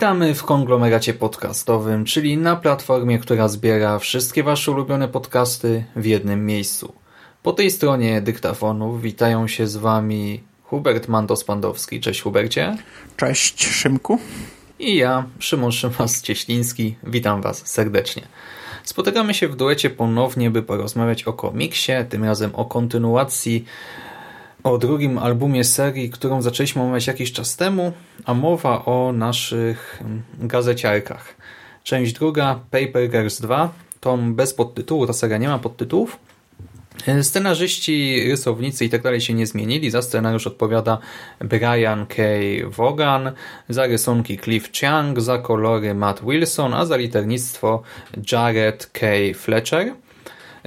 Witamy 0.00 0.34
w 0.34 0.44
konglomeracie 0.44 1.14
podcastowym, 1.14 2.04
czyli 2.04 2.36
na 2.36 2.56
platformie, 2.56 3.18
która 3.18 3.48
zbiera 3.48 3.98
wszystkie 3.98 4.42
Wasze 4.42 4.70
ulubione 4.70 5.08
podcasty 5.08 5.84
w 5.96 6.06
jednym 6.06 6.46
miejscu. 6.46 6.92
Po 7.42 7.52
tej 7.52 7.70
stronie 7.70 8.20
dyktafonów 8.20 9.02
witają 9.02 9.48
się 9.48 9.66
z 9.66 9.76
Wami 9.76 10.40
Hubert 10.62 11.08
Mandos-Pandowski. 11.08 12.00
Cześć 12.00 12.22
Hubercie. 12.22 12.76
Cześć 13.16 13.66
Szymku. 13.66 14.18
I 14.78 14.96
ja, 14.96 15.24
Szymon 15.38 15.70
Szymas-Cieśliński. 15.70 16.94
Witam 17.02 17.42
Was 17.42 17.66
serdecznie. 17.66 18.22
Spotykamy 18.84 19.34
się 19.34 19.48
w 19.48 19.56
duecie 19.56 19.90
ponownie, 19.90 20.50
by 20.50 20.62
porozmawiać 20.62 21.24
o 21.24 21.32
komiksie, 21.32 21.92
tym 22.08 22.24
razem 22.24 22.54
o 22.54 22.64
kontynuacji 22.64 23.64
o 24.62 24.78
drugim 24.78 25.18
albumie 25.18 25.64
serii, 25.64 26.10
którą 26.10 26.42
zaczęliśmy 26.42 26.82
omawiać 26.82 27.06
jakiś 27.06 27.32
czas 27.32 27.56
temu, 27.56 27.92
a 28.24 28.34
mowa 28.34 28.84
o 28.84 29.12
naszych 29.12 30.02
gazeciarkach. 30.40 31.36
Część 31.84 32.12
druga, 32.12 32.60
Paper 32.70 33.10
Girls 33.10 33.40
2, 33.40 33.72
tom 34.00 34.34
bez 34.34 34.54
podtytułu, 34.54 35.06
ta 35.06 35.12
seria 35.12 35.38
nie 35.38 35.48
ma 35.48 35.58
podtytułów. 35.58 36.18
Scenarzyści, 37.22 38.24
rysownicy 38.30 38.84
i 38.84 38.88
tak 38.88 39.02
dalej 39.02 39.20
się 39.20 39.34
nie 39.34 39.46
zmienili. 39.46 39.90
Za 39.90 40.02
scenariusz 40.02 40.46
odpowiada 40.46 40.98
Brian 41.40 42.06
K. 42.06 42.22
Vaughan, 42.76 43.32
za 43.68 43.86
rysunki 43.86 44.38
Cliff 44.38 44.72
Chiang, 44.72 45.20
za 45.20 45.38
kolory 45.38 45.94
Matt 45.94 46.20
Wilson, 46.24 46.74
a 46.74 46.86
za 46.86 46.96
liternictwo 46.96 47.82
Jared 48.32 48.86
K. 48.86 49.06
Fletcher. 49.34 49.92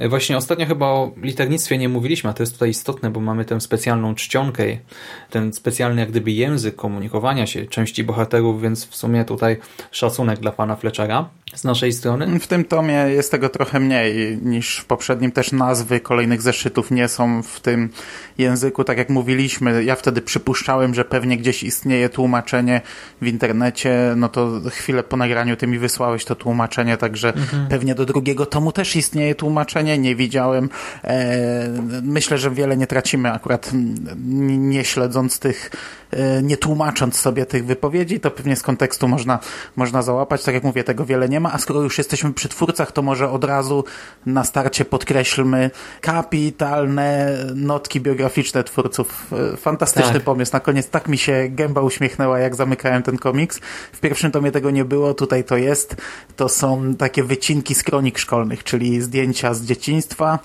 Właśnie 0.08 0.36
ostatnio 0.36 0.66
chyba 0.66 0.86
o 0.86 1.12
liternictwie 1.22 1.78
nie 1.78 1.88
mówiliśmy, 1.88 2.30
a 2.30 2.32
to 2.32 2.42
jest 2.42 2.52
tutaj 2.52 2.70
istotne, 2.70 3.10
bo 3.10 3.20
mamy 3.20 3.44
tę 3.44 3.60
specjalną 3.60 4.14
czcionkę, 4.14 4.64
ten 5.30 5.52
specjalny 5.52 6.00
jak 6.00 6.10
gdyby 6.10 6.30
język 6.30 6.76
komunikowania 6.76 7.46
się 7.46 7.66
części 7.66 8.04
bohaterów, 8.04 8.62
więc 8.62 8.86
w 8.86 8.96
sumie 8.96 9.24
tutaj 9.24 9.56
szacunek 9.90 10.40
dla 10.40 10.52
pana 10.52 10.76
Fletchera 10.76 11.28
z 11.54 11.64
naszej 11.64 11.92
strony. 11.92 12.40
W 12.40 12.46
tym 12.46 12.64
tomie 12.64 12.94
jest 12.94 13.30
tego 13.30 13.48
trochę 13.48 13.80
mniej 13.80 14.38
niż 14.42 14.76
w 14.76 14.84
poprzednim. 14.84 15.32
Też 15.32 15.52
nazwy 15.52 16.00
kolejnych 16.00 16.42
zeszytów 16.42 16.90
nie 16.90 17.08
są 17.08 17.42
w 17.42 17.60
tym 17.60 17.90
języku. 18.38 18.84
Tak 18.84 18.98
jak 18.98 19.10
mówiliśmy, 19.10 19.84
ja 19.84 19.96
wtedy 19.96 20.22
przypuszczałem, 20.22 20.94
że 20.94 21.04
pewnie 21.04 21.38
gdzieś 21.38 21.62
istnieje 21.62 22.08
tłumaczenie 22.08 22.80
w 23.22 23.26
internecie. 23.26 24.12
No 24.16 24.28
to 24.28 24.60
chwilę 24.70 25.02
po 25.02 25.16
nagraniu 25.16 25.56
ty 25.56 25.66
mi 25.66 25.78
wysłałeś 25.78 26.24
to 26.24 26.34
tłumaczenie, 26.34 26.96
także 26.96 27.28
mhm. 27.34 27.66
pewnie 27.68 27.94
do 27.94 28.06
drugiego 28.06 28.46
tomu 28.46 28.72
też 28.72 28.96
istnieje 28.96 29.34
tłumaczenie. 29.34 29.83
Nie 29.84 30.16
widziałem. 30.16 30.68
E, 31.04 31.68
myślę, 32.02 32.38
że 32.38 32.50
wiele 32.50 32.76
nie 32.76 32.86
tracimy 32.86 33.32
akurat 33.32 33.70
nie 34.44 34.84
śledząc 34.84 35.38
tych, 35.38 35.70
e, 36.10 36.42
nie 36.42 36.56
tłumacząc 36.56 37.16
sobie 37.20 37.46
tych 37.46 37.66
wypowiedzi. 37.66 38.20
To 38.20 38.30
pewnie 38.30 38.56
z 38.56 38.62
kontekstu 38.62 39.08
można, 39.08 39.38
można 39.76 40.02
załapać. 40.02 40.42
Tak 40.42 40.54
jak 40.54 40.64
mówię, 40.64 40.84
tego 40.84 41.04
wiele 41.04 41.28
nie 41.28 41.40
ma, 41.40 41.52
a 41.52 41.58
skoro 41.58 41.82
już 41.82 41.98
jesteśmy 41.98 42.32
przy 42.32 42.48
twórcach, 42.48 42.92
to 42.92 43.02
może 43.02 43.30
od 43.30 43.44
razu 43.44 43.84
na 44.26 44.44
starcie 44.44 44.84
podkreślmy 44.84 45.70
kapitalne 46.00 47.38
notki 47.54 48.00
biograficzne 48.00 48.64
twórców. 48.64 49.32
E, 49.52 49.56
fantastyczny 49.56 50.12
tak. 50.12 50.22
pomysł. 50.22 50.52
Na 50.52 50.60
koniec 50.60 50.88
tak 50.88 51.08
mi 51.08 51.18
się 51.18 51.46
gęba 51.48 51.80
uśmiechnęła, 51.80 52.38
jak 52.38 52.54
zamykałem 52.54 53.02
ten 53.02 53.18
komiks. 53.18 53.60
W 53.92 54.00
pierwszym 54.00 54.30
tomie 54.30 54.52
tego 54.52 54.70
nie 54.70 54.84
było, 54.84 55.14
tutaj 55.14 55.44
to 55.44 55.56
jest. 55.56 55.96
To 56.36 56.48
są 56.48 56.94
takie 56.94 57.24
wycinki 57.24 57.74
z 57.74 57.82
kronik 57.82 58.18
szkolnych, 58.18 58.64
czyli 58.64 59.00
zdjęcia 59.00 59.54
z 59.54 59.62
dzieciństwa, 59.74 60.38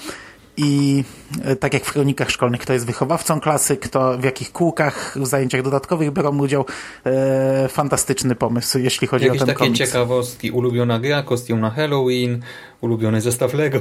i 0.60 1.04
e, 1.44 1.56
tak 1.56 1.74
jak 1.74 1.86
w 1.86 1.94
kronikach 1.94 2.32
szkolnych, 2.32 2.62
kto 2.62 2.74
jest 2.74 2.86
wychowawcą 2.86 3.40
klasy, 3.40 3.78
kto 3.78 4.18
w 4.18 4.24
jakich 4.24 4.52
kółkach, 4.52 5.18
w 5.20 5.26
zajęciach 5.26 5.62
dodatkowych 5.62 6.12
biorą 6.12 6.38
udział. 6.40 6.66
E, 7.06 7.68
fantastyczny 7.70 8.36
pomysł, 8.36 8.80
jeśli 8.80 9.08
chodzi 9.08 9.26
Jakieś 9.26 9.42
o 9.42 9.46
ten 9.46 9.56
takie 9.56 9.66
komiks. 9.66 9.80
ciekawostki, 9.80 10.52
ulubiona 10.52 11.00
gra, 11.00 11.24
kostium 11.24 11.60
na 11.60 11.70
Halloween, 11.70 12.42
ulubiony 12.82 13.22
zestaw 13.22 13.54
Lego. 13.54 13.80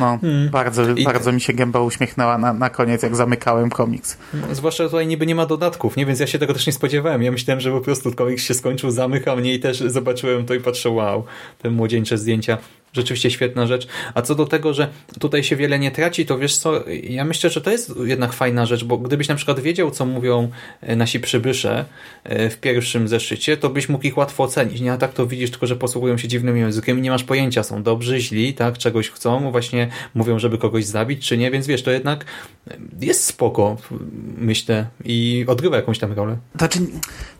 No, 0.00 0.18
hmm. 0.22 0.48
bardzo, 0.50 0.90
I... 0.90 1.04
bardzo 1.04 1.32
mi 1.32 1.40
się 1.40 1.52
gęba 1.52 1.80
uśmiechnęła 1.80 2.38
na, 2.38 2.52
na 2.52 2.70
koniec, 2.70 3.02
jak 3.02 3.16
zamykałem 3.16 3.70
komiks. 3.70 4.16
Zwłaszcza 4.52 4.84
tutaj 4.84 5.06
niby 5.06 5.26
nie 5.26 5.34
ma 5.34 5.46
dodatków, 5.46 5.96
nie? 5.96 6.06
Więc 6.06 6.20
ja 6.20 6.26
się 6.26 6.38
tego 6.38 6.54
też 6.54 6.66
nie 6.66 6.72
spodziewałem. 6.72 7.22
Ja 7.22 7.32
myślałem, 7.32 7.60
że 7.60 7.72
po 7.72 7.80
prostu 7.80 8.12
komiks 8.12 8.42
się 8.42 8.54
skończył, 8.54 8.90
zamyka 8.90 9.36
mnie 9.36 9.54
i 9.54 9.60
też 9.60 9.80
zobaczyłem 9.80 10.46
to 10.46 10.54
i 10.54 10.60
patrzę, 10.60 10.90
wow, 10.90 11.24
te 11.58 11.70
młodzieńcze 11.70 12.18
zdjęcia 12.18 12.58
Rzeczywiście 12.92 13.30
świetna 13.30 13.66
rzecz. 13.66 13.88
A 14.14 14.22
co 14.22 14.34
do 14.34 14.46
tego, 14.46 14.74
że 14.74 14.88
tutaj 15.18 15.44
się 15.44 15.56
wiele 15.56 15.78
nie 15.78 15.90
traci, 15.90 16.26
to 16.26 16.38
wiesz 16.38 16.56
co, 16.56 16.84
ja 17.02 17.24
myślę, 17.24 17.50
że 17.50 17.60
to 17.60 17.70
jest 17.70 17.92
jednak 18.04 18.32
fajna 18.32 18.66
rzecz, 18.66 18.84
bo 18.84 18.98
gdybyś 18.98 19.28
na 19.28 19.34
przykład 19.34 19.60
wiedział, 19.60 19.90
co 19.90 20.06
mówią 20.06 20.50
e, 20.80 20.96
nasi 20.96 21.20
przybysze 21.20 21.84
e, 22.24 22.50
w 22.50 22.58
pierwszym 22.58 23.08
zeszycie, 23.08 23.56
to 23.56 23.70
byś 23.70 23.88
mógł 23.88 24.06
ich 24.06 24.16
łatwo 24.16 24.44
ocenić. 24.44 24.80
Nie, 24.80 24.92
a 24.92 24.96
tak 24.96 25.12
to 25.12 25.26
widzisz 25.26 25.50
tylko, 25.50 25.66
że 25.66 25.76
posługują 25.76 26.18
się 26.18 26.28
dziwnym 26.28 26.56
językiem 26.56 26.98
i 26.98 27.02
nie 27.02 27.10
masz 27.10 27.24
pojęcia, 27.24 27.62
są 27.62 27.82
dobrzy, 27.82 28.20
źli, 28.20 28.54
tak, 28.54 28.78
czegoś 28.78 29.10
chcą, 29.10 29.50
właśnie 29.50 29.88
mówią, 30.14 30.38
żeby 30.38 30.58
kogoś 30.58 30.84
zabić, 30.84 31.26
czy 31.26 31.38
nie, 31.38 31.50
więc 31.50 31.66
wiesz, 31.66 31.82
to 31.82 31.90
jednak 31.90 32.24
jest 33.00 33.24
spoko, 33.24 33.76
myślę, 34.38 34.86
i 35.04 35.44
odgrywa 35.48 35.76
jakąś 35.76 35.98
tam 35.98 36.12
rolę. 36.12 36.36
Znaczy, 36.58 36.78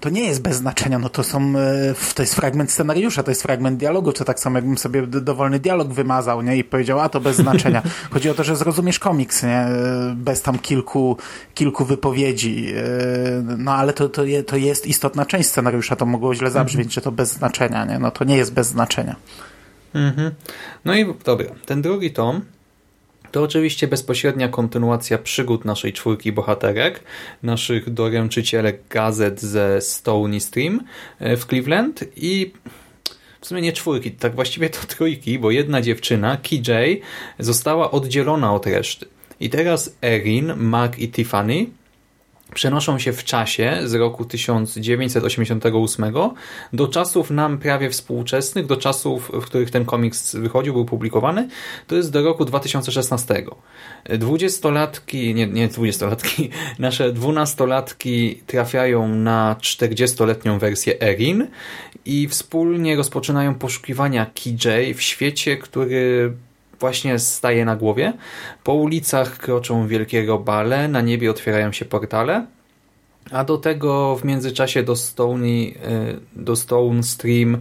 to 0.00 0.10
nie 0.10 0.24
jest 0.24 0.42
bez 0.42 0.56
znaczenia, 0.56 0.98
no 0.98 1.08
to 1.08 1.24
są, 1.24 1.58
e, 1.58 1.94
to 2.14 2.22
jest 2.22 2.34
fragment 2.34 2.72
scenariusza, 2.72 3.22
to 3.22 3.30
jest 3.30 3.42
fragment 3.42 3.78
dialogu, 3.78 4.12
to 4.12 4.24
tak 4.24 4.40
samo 4.40 4.58
jakbym 4.58 4.78
sobie 4.78 5.06
dowolny 5.40 5.58
dialog 5.58 5.88
wymazał, 5.88 6.42
nie, 6.42 6.56
i 6.56 6.64
powiedział, 6.64 7.00
a 7.00 7.08
to 7.08 7.20
bez 7.20 7.36
znaczenia. 7.36 7.82
Chodzi 8.12 8.30
o 8.30 8.34
to, 8.34 8.44
że 8.44 8.56
zrozumiesz 8.56 8.98
komiks, 8.98 9.42
nie, 9.42 9.66
bez 10.14 10.42
tam 10.42 10.58
kilku, 10.58 11.16
kilku 11.54 11.84
wypowiedzi, 11.84 12.72
e, 12.76 13.42
no 13.58 13.72
ale 13.72 13.92
to, 13.92 14.08
to, 14.08 14.24
je, 14.24 14.42
to 14.42 14.56
jest 14.56 14.86
istotna 14.86 15.26
część 15.26 15.48
scenariusza, 15.48 15.96
to 15.96 16.06
mogło 16.06 16.34
źle 16.34 16.50
zabrzmieć, 16.50 16.86
mhm. 16.86 16.94
że 16.94 17.00
to 17.00 17.12
bez 17.12 17.32
znaczenia, 17.32 17.84
nie, 17.84 17.98
no 17.98 18.10
to 18.10 18.24
nie 18.24 18.36
jest 18.36 18.52
bez 18.54 18.66
znaczenia. 18.66 19.16
Mhm. 19.94 20.30
No 20.84 20.94
i 20.94 21.14
dobra, 21.24 21.46
ten 21.66 21.82
drugi 21.82 22.10
tom 22.10 22.40
to 23.32 23.42
oczywiście 23.42 23.88
bezpośrednia 23.88 24.48
kontynuacja 24.48 25.18
przygód 25.18 25.64
naszej 25.64 25.92
czwórki 25.92 26.32
bohaterek, 26.32 27.00
naszych 27.42 27.90
doręczycielek 27.90 28.80
gazet 28.90 29.40
ze 29.40 29.80
Stony 29.80 30.40
Stream 30.40 30.80
e, 31.18 31.36
w 31.36 31.46
Cleveland 31.46 32.04
i 32.16 32.52
w 33.40 33.46
sumie 33.46 33.60
nie 33.60 33.72
czwórki, 33.72 34.10
tak 34.10 34.34
właściwie 34.34 34.70
to 34.70 34.86
trójki, 34.96 35.38
bo 35.38 35.50
jedna 35.50 35.80
dziewczyna, 35.80 36.36
KJ, 36.36 36.70
została 37.38 37.90
oddzielona 37.90 38.54
od 38.54 38.66
reszty. 38.66 39.06
I 39.40 39.50
teraz 39.50 39.96
Erin, 40.02 40.52
Mark 40.56 40.98
i 40.98 41.08
Tiffany 41.08 41.66
przenoszą 42.54 42.98
się 42.98 43.12
w 43.12 43.24
czasie 43.24 43.78
z 43.84 43.94
roku 43.94 44.24
1988 44.24 46.14
do 46.72 46.88
czasów 46.88 47.30
nam 47.30 47.58
prawie 47.58 47.90
współczesnych, 47.90 48.66
do 48.66 48.76
czasów, 48.76 49.30
w 49.34 49.44
których 49.44 49.70
ten 49.70 49.84
komiks 49.84 50.36
wychodził, 50.36 50.72
był 50.72 50.84
publikowany, 50.84 51.48
to 51.86 51.96
jest 51.96 52.12
do 52.12 52.22
roku 52.22 52.44
2016. 52.44 53.44
Dwudziestolatki, 54.18 55.34
nie, 55.34 55.46
nie 55.46 55.68
dwudziestolatki, 55.68 56.50
nasze 56.78 57.12
dwunastolatki 57.12 58.42
trafiają 58.46 59.08
na 59.08 59.56
czterdziestoletnią 59.60 60.58
wersję 60.58 61.00
Erin 61.03 61.46
i 62.04 62.28
wspólnie 62.28 62.96
rozpoczynają 62.96 63.54
poszukiwania 63.54 64.26
KJ 64.26 64.94
w 64.94 65.03
świecie, 65.03 65.56
który 65.56 66.32
właśnie 66.80 67.18
staje 67.18 67.65
na 67.65 67.77
głowie. 67.77 68.12
Po 68.65 68.74
ulicach 68.74 69.38
kroczą 69.38 69.86
wielkie 69.86 70.27
robale, 70.27 70.88
na 70.88 71.00
niebie 71.00 71.30
otwierają 71.30 71.72
się 71.72 71.84
portale, 71.84 72.47
a 73.30 73.44
do 73.44 73.59
tego 73.59 74.16
w 74.16 74.24
międzyczasie 74.24 74.82
do, 74.82 74.97
Stony, 74.97 75.72
e, 75.84 76.15
do 76.36 76.56
Stone 76.56 77.03
Stream 77.03 77.60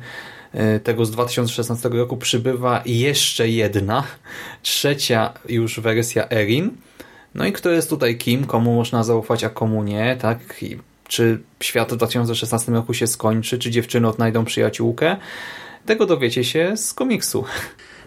e, 0.53 0.79
tego 0.79 1.05
z 1.05 1.11
2016 1.11 1.89
roku 1.89 2.17
przybywa 2.17 2.81
jeszcze 2.85 3.49
jedna, 3.49 4.03
trzecia 4.61 5.33
już 5.49 5.79
wersja 5.79 6.29
Erin. 6.29 6.71
No 7.35 7.45
i 7.45 7.51
kto 7.51 7.69
jest 7.69 7.89
tutaj 7.89 8.17
kim, 8.17 8.45
komu 8.45 8.75
można 8.75 9.03
zaufać, 9.03 9.43
a 9.43 9.49
komu 9.49 9.83
nie, 9.83 10.17
tak? 10.21 10.63
I 10.63 10.77
czy 11.07 11.39
świat 11.63 11.93
w 11.93 11.95
2016 11.95 12.71
roku 12.71 12.93
się 12.93 13.07
skończy, 13.07 13.59
czy 13.59 13.71
dziewczyny 13.71 14.07
odnajdą 14.07 14.45
przyjaciółkę? 14.45 15.17
Tego 15.85 16.05
dowiecie 16.05 16.43
się 16.43 16.77
z 16.77 16.93
komiksu. 16.93 17.45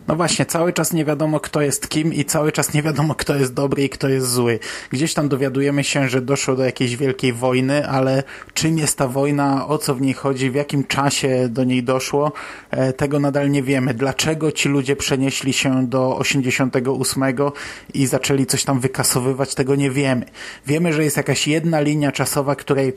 No 0.09 0.17
właśnie, 0.17 0.47
cały 0.47 0.73
czas 0.73 0.93
nie 0.93 1.05
wiadomo, 1.05 1.41
kto 1.41 1.61
jest 1.61 1.89
kim 1.89 2.15
i 2.15 2.25
cały 2.25 2.53
czas 2.53 2.75
nie 2.75 2.83
wiadomo, 2.83 3.15
kto 3.15 3.37
jest 3.37 3.55
dobry 3.55 3.85
i 3.85 3.89
kto 3.89 4.09
jest 4.09 4.31
zły. 4.31 4.59
Gdzieś 4.91 5.15
tam 5.15 5.29
dowiadujemy 5.29 5.85
się, 5.85 6.09
że 6.09 6.23
doszło 6.23 6.57
do 6.57 6.65
jakiejś 6.65 6.97
wielkiej 6.97 7.33
wojny, 7.33 7.89
ale 7.89 8.23
czym 8.55 8.79
jest 8.79 8.99
ta 8.99 9.09
wojna, 9.09 9.67
o 9.69 9.79
co 9.79 9.95
w 9.95 10.01
niej 10.01 10.15
chodzi, 10.15 10.51
w 10.51 10.55
jakim 10.55 10.85
czasie 10.85 11.49
do 11.49 11.65
niej 11.65 11.83
doszło, 11.83 12.33
e, 12.71 12.93
tego 12.93 13.21
nadal 13.21 13.51
nie 13.51 13.63
wiemy. 13.63 13.95
Dlaczego 13.95 14.53
ci 14.53 14.69
ludzie 14.69 14.97
przenieśli 14.97 15.53
się 15.53 15.87
do 15.87 16.17
88 16.19 17.53
i 17.95 18.07
zaczęli 18.07 18.47
coś 18.47 18.65
tam 18.65 18.81
wykasowywać, 18.81 19.55
tego 19.55 19.75
nie 19.75 19.91
wiemy. 19.91 20.27
Wiemy, 20.67 20.93
że 20.93 21.05
jest 21.05 21.17
jakaś 21.17 21.49
jedna 21.49 21.81
linia 21.81 22.13
czasowa, 22.13 22.57
której 22.57 22.93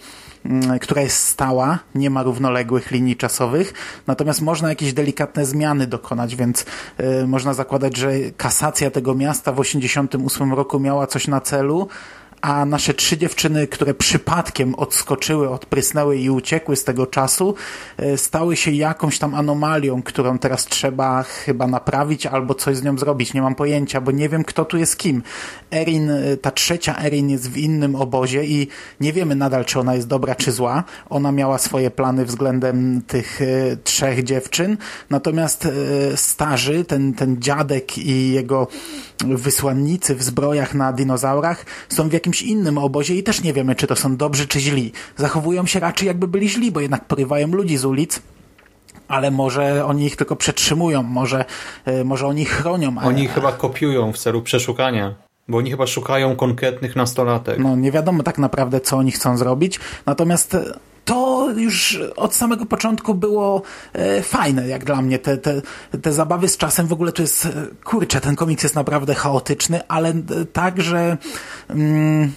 Mm, 0.45 0.79
która 0.79 1.01
jest 1.01 1.17
stała, 1.17 1.79
nie 1.95 2.09
ma 2.09 2.23
równoległych 2.23 2.91
linii 2.91 3.15
czasowych, 3.15 3.73
natomiast 4.07 4.41
można 4.41 4.69
jakieś 4.69 4.93
delikatne 4.93 5.45
zmiany 5.45 5.87
dokonać, 5.87 6.35
więc 6.35 6.65
można 7.27 7.53
zakładać, 7.53 7.97
że 7.97 8.11
kasacja 8.37 8.91
tego 8.91 9.15
miasta 9.15 9.51
w 9.51 9.55
1988 9.55 10.53
roku 10.53 10.79
miała 10.79 11.07
coś 11.07 11.27
na 11.27 11.41
celu, 11.41 11.87
a 12.45 12.65
nasze 12.65 12.93
trzy 12.93 13.17
dziewczyny, 13.17 13.67
które 13.67 13.93
przypadkiem 13.93 14.75
odskoczyły, 14.75 15.49
odprysnęły 15.49 16.17
i 16.17 16.29
uciekły 16.29 16.75
z 16.75 16.83
tego 16.83 17.07
czasu, 17.07 17.55
e, 17.97 18.17
stały 18.17 18.55
się 18.55 18.71
jakąś 18.71 19.19
tam 19.19 19.35
anomalią, 19.35 20.03
którą 20.03 20.39
teraz 20.39 20.65
trzeba 20.65 21.23
chyba 21.23 21.67
naprawić 21.67 22.25
albo 22.25 22.55
coś 22.55 22.77
z 22.77 22.83
nią 22.83 22.97
zrobić. 22.97 23.33
Nie 23.33 23.41
mam 23.41 23.55
pojęcia, 23.55 24.01
bo 24.01 24.11
nie 24.11 24.29
wiem, 24.29 24.43
kto 24.43 24.65
tu 24.65 24.77
jest 24.77 24.97
kim. 24.97 25.23
Erin, 25.71 26.09
e, 26.09 26.37
ta 26.37 26.51
trzecia 26.51 27.03
Erin 27.03 27.29
jest 27.29 27.49
w 27.49 27.57
innym 27.57 27.95
obozie 27.95 28.45
i 28.45 28.67
nie 28.99 29.13
wiemy 29.13 29.35
nadal, 29.35 29.65
czy 29.65 29.79
ona 29.79 29.95
jest 29.95 30.07
dobra, 30.07 30.35
czy 30.35 30.51
zła. 30.51 30.83
Ona 31.09 31.31
miała 31.31 31.57
swoje 31.57 31.91
plany 31.91 32.25
względem 32.25 33.01
tych 33.07 33.41
e, 33.41 33.45
trzech 33.83 34.23
dziewczyn, 34.23 34.77
natomiast 35.09 35.67
starzy, 36.15 36.85
ten, 36.85 37.13
ten 37.13 37.41
dziadek 37.41 37.97
i 37.97 38.31
jego 38.31 38.67
wysłannicy 39.23 40.15
w 40.15 40.23
zbrojach 40.23 40.75
na 40.75 40.93
dinozaurach 40.93 41.65
są 41.89 42.09
w 42.09 42.13
jakimś 42.13 42.34
innym 42.41 42.77
obozie 42.77 43.15
i 43.15 43.23
też 43.23 43.43
nie 43.43 43.53
wiemy, 43.53 43.75
czy 43.75 43.87
to 43.87 43.95
są 43.95 44.17
dobrzy, 44.17 44.47
czy 44.47 44.59
źli. 44.59 44.91
Zachowują 45.17 45.65
się 45.65 45.79
raczej 45.79 46.07
jakby 46.07 46.27
byli 46.27 46.49
źli, 46.49 46.71
bo 46.71 46.79
jednak 46.79 47.05
porywają 47.05 47.47
ludzi 47.47 47.77
z 47.77 47.85
ulic 47.85 48.21
ale 49.07 49.31
może 49.31 49.85
oni 49.85 50.05
ich 50.05 50.15
tylko 50.15 50.35
przetrzymują, 50.35 51.03
może, 51.03 51.45
e, 51.85 52.03
może 52.03 52.27
oni 52.27 52.41
ich 52.41 52.49
chronią. 52.49 52.95
Oni 53.03 53.23
ich 53.23 53.33
chyba 53.33 53.51
kopiują 53.51 54.13
w 54.13 54.17
celu 54.17 54.41
przeszukania. 54.41 55.15
Bo 55.47 55.57
oni 55.57 55.71
chyba 55.71 55.87
szukają 55.87 56.35
konkretnych 56.35 56.95
nastolatek. 56.95 57.59
No 57.59 57.75
nie 57.75 57.91
wiadomo 57.91 58.23
tak 58.23 58.37
naprawdę, 58.37 58.81
co 58.81 58.97
oni 58.97 59.11
chcą 59.11 59.37
zrobić. 59.37 59.79
Natomiast 60.05 60.55
e, 60.55 60.63
to 61.05 61.49
już 61.55 61.99
od 62.15 62.35
samego 62.35 62.65
początku 62.65 63.13
było 63.13 63.61
e, 63.93 64.21
fajne, 64.21 64.67
jak 64.67 64.85
dla 64.85 65.01
mnie. 65.01 65.19
Te, 65.19 65.37
te, 65.37 65.61
te 66.01 66.13
zabawy 66.13 66.47
z 66.47 66.57
czasem 66.57 66.87
w 66.87 66.93
ogóle 66.93 67.11
to 67.11 67.21
jest, 67.21 67.45
e, 67.45 67.51
kurczę, 67.83 68.21
ten 68.21 68.35
komiks 68.35 68.63
jest 68.63 68.75
naprawdę 68.75 69.15
chaotyczny, 69.15 69.87
ale 69.87 70.13
tak, 70.53 70.81
że... 70.81 71.17
Mm, 71.69 72.31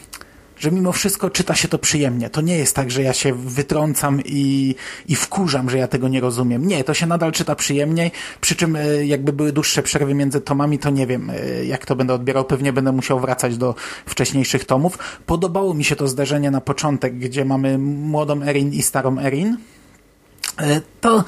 że 0.58 0.70
mimo 0.70 0.93
wszystko 0.93 1.31
czyta 1.31 1.55
się 1.55 1.69
to 1.69 1.78
przyjemnie. 1.78 2.31
To 2.31 2.40
nie 2.40 2.58
jest 2.58 2.76
tak, 2.76 2.90
że 2.90 3.02
ja 3.02 3.12
się 3.12 3.34
wytrącam 3.34 4.20
i, 4.25 4.75
i 5.08 5.16
wkurzam, 5.16 5.70
że 5.70 5.78
ja 5.78 5.88
tego 5.88 6.08
nie 6.08 6.20
rozumiem. 6.20 6.66
Nie, 6.66 6.84
to 6.84 6.94
się 6.94 7.06
nadal 7.06 7.32
czyta 7.32 7.55
przyjemniej, 7.55 8.10
przy 8.40 8.56
czym 8.56 8.76
e, 8.76 9.06
jakby 9.06 9.32
były 9.32 9.52
dłuższe 9.52 9.82
przerwy 9.82 10.14
między 10.14 10.40
tomami, 10.40 10.78
to 10.78 10.90
nie 10.90 11.06
wiem, 11.06 11.31
e, 11.31 11.64
jak 11.64 11.87
to 11.87 11.96
będę 11.96 12.14
odbierał. 12.14 12.44
Pewnie 12.44 12.72
będę 12.72 12.93
musiał 12.93 13.20
wracać 13.20 13.56
do 13.56 13.75
wcześniejszych 14.06 14.64
tomów. 14.64 14.99
Podobało 15.26 15.75
mi 15.75 15.84
się 15.84 15.96
to 15.96 16.08
zderzenie 16.08 16.50
na 16.50 16.61
początek, 16.61 17.19
gdzie 17.19 17.44
mamy 17.44 17.78
młodą 17.78 18.43
Erin 18.43 18.72
i 18.72 18.82
starą 18.82 19.19
Erin. 19.19 19.56
E, 20.61 20.81
to 21.00 21.25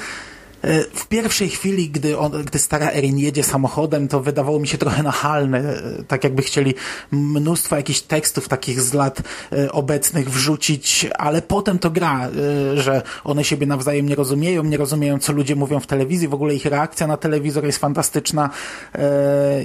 w 0.95 1.09
pierwszej 1.09 1.49
chwili, 1.49 1.91
gdy, 1.91 2.19
on, 2.19 2.33
gdy 2.45 2.59
stara 2.59 2.93
Erin 2.93 3.19
jedzie 3.19 3.43
samochodem, 3.43 4.09
to 4.09 4.21
wydawało 4.21 4.61
mi 4.61 4.69
się 4.69 4.79
trochę 4.79 5.03
nachalne, 5.03 5.59
e, 5.59 5.83
tak 6.09 6.25
jakby 6.25 6.43
chcieli 6.43 6.75
mnóstwo 7.11 7.77
jakichś 7.77 8.01
tekstów 8.01 8.49
takich 8.49 8.81
z 8.81 8.95
lat 8.95 9.23
e, 9.53 9.73
obecnych 9.73 10.31
wrzucić, 10.31 11.07
ale 11.19 11.43
potem 11.43 11.79
to 11.79 11.91
gra, 11.91 12.31
że 12.75 13.03
one 13.25 13.45
siebie 13.45 13.67
nawzajem 13.67 14.09
nie 14.09 14.15
rozumieją, 14.15 14.65
nie 14.65 14.77
rozumieją, 14.77 15.19
co 15.19 15.33
ludzie 15.33 15.57
mówią 15.57 15.81
w 15.81 15.87
telewizji, 15.87 16.29
w 16.29 16.35
ogóle 16.35 16.55
ich 16.55 16.65
reakcja 16.65 17.07
na 17.07 17.17
telewizor 17.17 17.65
jest 17.65 17.79
fantastyczna 17.79 18.51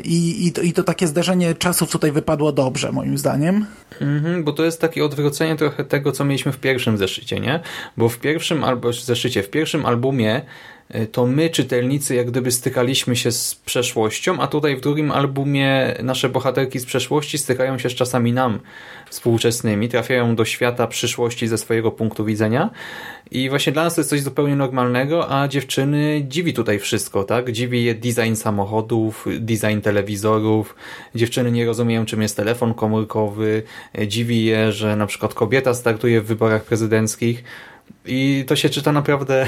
i, 0.04 0.48
i, 0.48 0.52
to, 0.52 0.62
i 0.62 0.74
to 0.74 0.84
takie 0.84 1.08
zderzenie 1.08 1.56
czasów 1.56 1.92
tutaj 1.92 2.12
wypadło 2.12 2.52
dobrze, 2.52 2.92
moim 2.92 3.18
zdaniem. 3.18 3.66
Mhm, 4.02 4.44
bo 4.44 4.54
to 4.54 4.64
jest 4.64 4.82
takie 4.82 5.06
odwrócenie 5.06 5.56
trochę 5.56 5.86
tego, 5.86 6.12
co 6.12 6.26
mieliśmy 6.26 6.52
w 6.52 6.58
pierwszym 6.58 6.98
zeszycie, 6.98 7.40
nie? 7.40 7.60
Bo 7.98 8.10
w 8.10 8.18
pierwszym 8.18 8.64
albo 8.64 8.94
zeszycie, 8.94 9.44
w 9.44 9.50
pierwszym 9.50 9.86
albumie 9.86 10.42
E, 10.85 10.85
to 11.12 11.28
my, 11.28 11.50
czytelnicy, 11.50 12.16
jak 12.16 12.32
gdyby 12.32 12.52
stykaliśmy 12.52 13.16
się 13.16 13.32
z 13.32 13.56
przeszłością, 13.56 14.40
a 14.40 14.48
tutaj 14.48 14.76
w 14.76 14.82
drugim 14.82 15.12
albumie 15.12 15.96
nasze 16.04 16.30
bohaterki 16.30 16.80
z 16.80 16.86
przeszłości 16.86 17.38
stykają 17.38 17.78
się 17.78 17.90
z 17.90 17.94
czasami 17.94 18.34
nam 18.34 18.60
współczesnymi, 19.10 19.90
trafiają 19.90 20.36
do 20.36 20.46
świata 20.46 20.88
przyszłości 20.88 21.48
ze 21.48 21.58
swojego 21.58 21.92
punktu 21.92 22.26
widzenia. 22.26 22.70
I 23.32 23.50
właśnie 23.50 23.74
dla 23.74 23.84
nas 23.84 23.96
to 23.96 24.02
jest 24.02 24.10
coś 24.10 24.22
zupełnie 24.22 24.56
normalnego, 24.56 25.32
a 25.32 25.48
dziewczyny 25.48 26.26
dziwi 26.28 26.54
tutaj 26.54 26.80
wszystko, 26.80 27.24
tak? 27.24 27.52
Dziwi 27.52 27.84
je 27.84 27.96
design 27.96 28.36
samochodów, 28.36 29.26
design 29.40 29.82
telewizorów, 29.82 30.76
dziewczyny 31.16 31.52
nie 31.52 31.66
rozumieją 31.66 32.06
czym 32.06 32.22
jest 32.22 32.38
telefon 32.38 32.74
komórkowy, 32.74 33.64
e, 33.98 34.08
dziwi 34.08 34.46
je, 34.46 34.72
że 34.72 34.96
na 34.96 35.08
przykład 35.08 35.34
kobieta 35.34 35.74
startuje 35.74 36.22
w 36.22 36.26
wyborach 36.26 36.64
prezydenckich, 36.64 37.44
i 38.06 38.46
to 38.48 38.56
się 38.56 38.70
czyta 38.70 38.92
naprawdę 38.92 39.48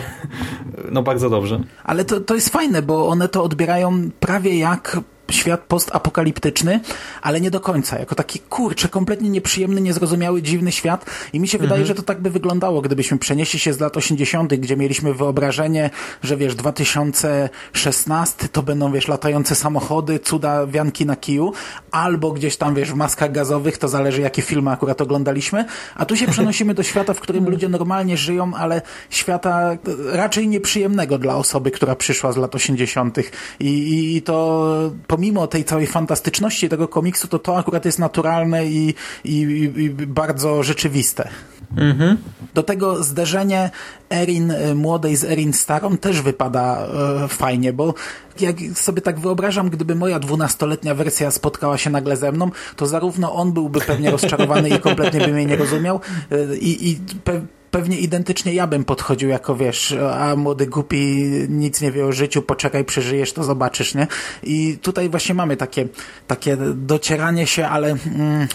no 0.91 1.03
bardzo 1.03 1.29
dobrze. 1.29 1.59
Ale 1.83 2.05
to, 2.05 2.19
to 2.19 2.35
jest 2.35 2.49
fajne, 2.49 2.81
bo 2.81 3.07
one 3.07 3.29
to 3.29 3.43
odbierają 3.43 4.11
prawie 4.19 4.57
jak 4.57 4.99
świat 5.31 5.61
postapokaliptyczny, 5.61 6.79
ale 7.21 7.41
nie 7.41 7.51
do 7.51 7.59
końca. 7.59 7.99
Jako 7.99 8.15
taki 8.15 8.39
kurczę, 8.39 8.89
kompletnie 8.89 9.29
nieprzyjemny, 9.29 9.81
niezrozumiały, 9.81 10.41
dziwny 10.41 10.71
świat. 10.71 11.05
I 11.33 11.39
mi 11.39 11.47
się 11.47 11.57
wydaje, 11.57 11.81
mhm. 11.81 11.87
że 11.87 11.95
to 11.95 12.03
tak 12.03 12.21
by 12.21 12.29
wyglądało, 12.29 12.81
gdybyśmy 12.81 13.17
przenieśli 13.17 13.59
się 13.59 13.73
z 13.73 13.79
lat 13.79 13.97
80., 13.97 14.53
gdzie 14.53 14.77
mieliśmy 14.77 15.13
wyobrażenie, 15.13 15.89
że 16.23 16.37
wiesz, 16.37 16.55
2016 16.55 18.49
to 18.49 18.63
będą, 18.63 18.91
wiesz, 18.91 19.07
latające 19.07 19.55
samochody, 19.55 20.19
cuda 20.19 20.67
wianki 20.67 21.05
na 21.05 21.15
kiju, 21.15 21.53
albo 21.91 22.31
gdzieś 22.31 22.57
tam, 22.57 22.75
wiesz, 22.75 22.91
w 22.91 22.95
maskach 22.95 23.31
gazowych, 23.31 23.77
to 23.77 23.87
zależy, 23.87 24.21
jakie 24.21 24.41
filmy 24.41 24.71
akurat 24.71 25.01
oglądaliśmy. 25.01 25.65
A 25.95 26.05
tu 26.05 26.15
się 26.15 26.27
przenosimy 26.35 26.73
do 26.73 26.83
świata, 26.83 27.13
w 27.13 27.19
którym 27.19 27.49
ludzie 27.49 27.69
normalnie 27.69 28.17
żyją, 28.17 28.51
ale 28.55 28.81
świata 29.09 29.77
raczej 30.11 30.47
nieprzyjemnego 30.47 31.17
dla 31.17 31.35
osoby, 31.35 31.71
która 31.71 31.95
przyszła 31.95 32.31
z 32.31 32.37
lat 32.37 32.55
80. 32.55 33.17
I, 33.59 33.65
i, 33.65 34.15
i 34.15 34.21
to 34.21 34.91
pomimo 35.17 35.47
tej 35.47 35.63
całej 35.63 35.87
fantastyczności 35.87 36.69
tego 36.69 36.87
komiksu, 36.87 37.27
to 37.27 37.39
to 37.39 37.57
akurat 37.57 37.85
jest 37.85 37.99
naturalne 37.99 38.65
i, 38.65 38.93
i, 39.23 39.41
i 39.77 39.89
bardzo 39.89 40.63
rzeczywiste. 40.63 41.29
Mhm. 41.77 42.17
Do 42.53 42.63
tego 42.63 43.03
zderzenie 43.03 43.69
Erin 44.09 44.51
e, 44.51 44.75
młodej 44.75 45.15
z 45.15 45.23
Erin 45.23 45.53
starą 45.53 45.97
też 45.97 46.21
wypada 46.21 46.87
e, 47.23 47.27
fajnie, 47.27 47.73
bo 47.73 47.93
jak 48.39 48.55
sobie 48.73 49.01
tak 49.01 49.19
wyobrażam, 49.19 49.69
gdyby 49.69 49.95
moja 49.95 50.19
dwunastoletnia 50.19 50.95
wersja 50.95 51.31
spotkała 51.31 51.77
się 51.77 51.89
nagle 51.89 52.17
ze 52.17 52.31
mną, 52.31 52.51
to 52.75 52.87
zarówno 52.87 53.33
on 53.33 53.51
byłby 53.51 53.81
pewnie 53.81 54.11
rozczarowany 54.11 54.69
i 54.69 54.79
kompletnie 54.79 55.19
by 55.19 55.27
mnie 55.27 55.45
nie 55.45 55.55
rozumiał 55.55 55.99
e, 56.31 56.57
i, 56.57 56.91
i 56.91 56.95
pe 57.23 57.41
pewnie 57.71 57.99
identycznie 57.99 58.53
ja 58.53 58.67
bym 58.67 58.83
podchodził 58.83 59.29
jako, 59.29 59.55
wiesz, 59.55 59.95
a 60.13 60.35
młody 60.35 60.67
głupi 60.67 61.25
nic 61.49 61.81
nie 61.81 61.91
wie 61.91 62.05
o 62.05 62.11
życiu, 62.11 62.41
poczekaj, 62.41 62.85
przeżyjesz, 62.85 63.33
to 63.33 63.43
zobaczysz, 63.43 63.95
nie? 63.95 64.07
I 64.43 64.77
tutaj 64.81 65.09
właśnie 65.09 65.35
mamy 65.35 65.57
takie, 65.57 65.87
takie 66.27 66.57
docieranie 66.75 67.47
się, 67.47 67.67
ale... 67.67 67.87
Mm, 68.15 68.47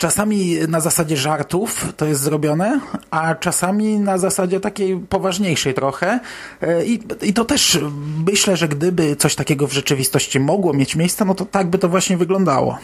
czasami 0.00 0.58
na 0.68 0.80
zasadzie 0.80 1.16
żartów 1.16 1.92
to 1.96 2.06
jest 2.06 2.20
zrobione, 2.20 2.80
a 3.10 3.34
czasami 3.34 3.98
na 3.98 4.18
zasadzie 4.18 4.60
takiej 4.60 4.96
poważniejszej 4.96 5.74
trochę. 5.74 6.20
E, 6.60 6.84
I, 6.84 7.00
I 7.22 7.32
to 7.32 7.44
też 7.44 7.78
myślę, 8.26 8.56
że 8.56 8.68
gdyby 8.68 9.16
coś 9.16 9.34
takiego 9.34 9.66
w 9.66 9.72
rzeczywistości 9.72 10.40
mogło 10.40 10.72
mieć 10.72 10.96
miejsce, 10.96 11.24
no 11.24 11.34
to 11.34 11.44
tak 11.44 11.70
by 11.70 11.78
to 11.78 11.88
właśnie 11.88 12.16
wyglądało. 12.16 12.78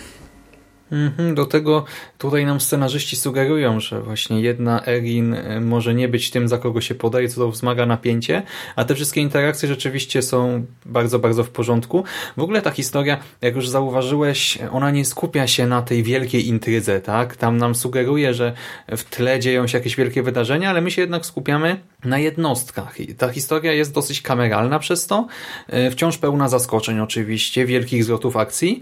Mhm, 0.93 1.35
do 1.35 1.47
tego 1.47 1.85
tutaj 2.19 2.47
nam 2.47 2.61
scenarzyści 2.61 3.17
sugerują, 3.17 3.81
że 3.81 4.03
właśnie 4.03 4.41
jedna 4.41 4.87
Erin 4.87 5.35
e, 5.35 5.61
może 5.61 5.95
nie 5.95 6.09
być 6.09 6.31
tym, 6.31 6.49
za 6.49 6.59
kogo 6.59 6.81
się 6.81 6.95
podaje, 6.95 7.29
co 7.29 7.41
to 7.41 7.51
wzmaga 7.51 7.87
napięcie, 7.87 8.43
a 8.77 8.85
te 8.85 8.95
wszystkie 8.95 9.21
interakcje 9.21 9.69
rzeczywiście 9.69 10.23
są 10.23 10.67
bardzo, 10.85 11.19
bardzo 11.19 11.45
w 11.45 11.51
porządku. 11.51 12.05
W 12.37 12.43
ogóle 12.43 12.63
ta 12.63 12.71
historia, 12.71 13.19
jak 13.43 13.57
już 13.57 13.69
zauważyłeś, 13.69 14.59
ona 14.73 14.91
nie 14.91 15.05
skupia 15.05 15.47
się 15.47 15.67
na 15.67 15.83
tej 15.83 16.03
wielkiej 16.03 16.49
intrydze, 16.49 17.01
tak? 17.01 17.37
Tam 17.37 17.57
nam 17.57 17.75
sugeruje, 17.75 18.35
że 18.35 18.53
w 18.89 19.05
tle 19.05 19.41
dzieją 19.41 19.67
się 19.67 19.79
jakieś 19.79 19.97
wielkie 19.97 20.23
wydarzenia, 20.23 20.71
ale 20.71 20.81
my 20.81 20.91
się 20.91 21.03
jednak 21.03 21.27
skupiamy 21.27 21.81
na 22.05 22.19
jednostkach. 22.19 23.01
I 23.01 23.15
ta 23.15 23.29
historia 23.29 23.73
jest 23.73 23.95
dosyć 23.95 24.23
kameralna 24.23 24.79
przez 24.79 25.07
to, 25.07 25.27
e, 25.69 25.91
wciąż 25.91 26.19
pełna 26.19 26.49
zaskoczeń 26.49 27.01
oczywiście, 27.01 27.67
wielkich 27.67 28.05
zwrotów 28.05 28.37
akcji, 28.37 28.81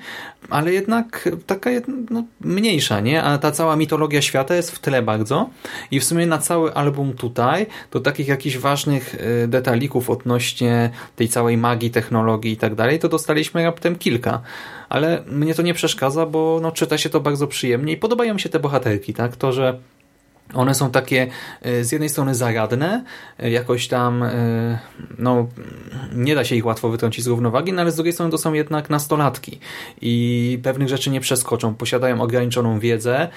ale 0.50 0.72
jednak 0.72 1.28
taka 1.46 1.70
jedna 1.70 1.93
no, 2.10 2.24
mniejsza, 2.40 3.00
nie? 3.00 3.22
A 3.22 3.38
ta 3.38 3.50
cała 3.50 3.76
mitologia 3.76 4.22
świata 4.22 4.54
jest 4.54 4.70
w 4.70 4.78
tle 4.78 5.02
bardzo 5.02 5.50
i 5.90 6.00
w 6.00 6.04
sumie 6.04 6.26
na 6.26 6.38
cały 6.38 6.74
album 6.74 7.12
tutaj 7.12 7.66
do 7.90 8.00
takich 8.00 8.28
jakichś 8.28 8.56
ważnych 8.56 9.14
y, 9.14 9.48
detalików 9.48 10.10
odnośnie 10.10 10.90
tej 11.16 11.28
całej 11.28 11.56
magii, 11.56 11.90
technologii 11.90 12.52
i 12.52 12.56
tak 12.56 12.74
dalej, 12.74 12.98
to 12.98 13.08
dostaliśmy 13.08 13.64
raptem 13.64 13.96
kilka. 13.96 14.40
Ale 14.88 15.22
mnie 15.26 15.54
to 15.54 15.62
nie 15.62 15.74
przeszkadza, 15.74 16.26
bo 16.26 16.58
no, 16.62 16.72
czyta 16.72 16.98
się 16.98 17.10
to 17.10 17.20
bardzo 17.20 17.46
przyjemnie 17.46 17.92
i 17.92 17.96
podobają 17.96 18.34
mi 18.34 18.40
się 18.40 18.48
te 18.48 18.60
bohaterki, 18.60 19.14
tak? 19.14 19.36
To, 19.36 19.52
że 19.52 19.78
one 20.52 20.74
są 20.74 20.90
takie 20.90 21.26
e, 21.62 21.84
z 21.84 21.92
jednej 21.92 22.08
strony 22.08 22.34
zaradne, 22.34 23.04
e, 23.38 23.50
jakoś 23.50 23.88
tam 23.88 24.22
e, 24.22 24.78
no, 25.18 25.46
nie 26.14 26.34
da 26.34 26.44
się 26.44 26.56
ich 26.56 26.66
łatwo 26.66 26.88
wytrącić 26.88 27.24
z 27.24 27.26
równowagi, 27.28 27.72
no 27.72 27.82
ale 27.82 27.90
z 27.90 27.94
drugiej 27.94 28.12
strony 28.12 28.30
to 28.30 28.38
są 28.38 28.52
jednak 28.52 28.90
nastolatki 28.90 29.58
i 30.00 30.58
pewnych 30.62 30.88
rzeczy 30.88 31.10
nie 31.10 31.20
przeskoczą. 31.20 31.74
Posiadają 31.74 32.20
ograniczoną 32.20 32.78
wiedzę 32.78 33.28